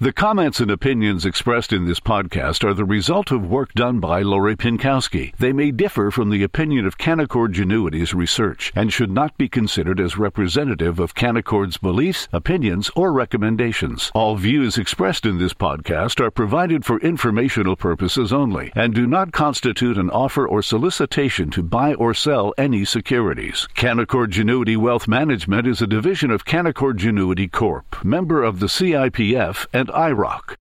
The 0.00 0.12
comments 0.12 0.60
and 0.60 0.70
opinions 0.70 1.26
expressed 1.26 1.72
in 1.72 1.84
this 1.84 1.98
podcast 1.98 2.62
are 2.62 2.72
the 2.72 2.84
result 2.84 3.32
of 3.32 3.50
work 3.50 3.72
done 3.72 3.98
by 3.98 4.22
Lori 4.22 4.54
Pinkowski. 4.54 5.34
They 5.38 5.52
may 5.52 5.72
differ 5.72 6.12
from 6.12 6.30
the 6.30 6.44
opinion 6.44 6.86
of 6.86 6.98
Canaccord 6.98 7.52
Genuity's 7.52 8.14
research 8.14 8.72
and 8.76 8.92
should 8.92 9.10
not 9.10 9.36
be 9.36 9.48
considered 9.48 9.98
as 9.98 10.16
representative 10.16 11.00
of 11.00 11.16
Canaccord's 11.16 11.78
beliefs, 11.78 12.28
opinions, 12.32 12.92
or 12.94 13.12
recommendations. 13.12 14.12
All 14.14 14.36
views 14.36 14.78
expressed 14.78 15.26
in 15.26 15.38
this 15.38 15.52
podcast 15.52 16.20
are 16.20 16.30
provided 16.30 16.84
for 16.84 17.00
informational 17.00 17.74
purposes 17.74 18.32
only 18.32 18.70
and 18.76 18.94
do 18.94 19.04
not 19.04 19.32
constitute 19.32 19.98
an 19.98 20.10
offer 20.10 20.46
or 20.46 20.62
solicitation 20.62 21.50
to 21.50 21.62
buy 21.64 21.94
or 21.94 22.14
sell 22.14 22.54
any 22.56 22.84
securities. 22.84 23.66
Canaccord 23.74 24.28
Genuity 24.28 24.76
Wealth 24.76 25.08
Management 25.08 25.66
is 25.66 25.82
a 25.82 25.88
division 25.88 26.30
of 26.30 26.44
Canaccord 26.44 26.98
Genuity 26.98 27.50
Corp., 27.50 28.04
member 28.04 28.44
of 28.44 28.60
the 28.60 28.66
CIPF 28.66 29.66
and 29.72 29.87
IIROC. 29.90 30.56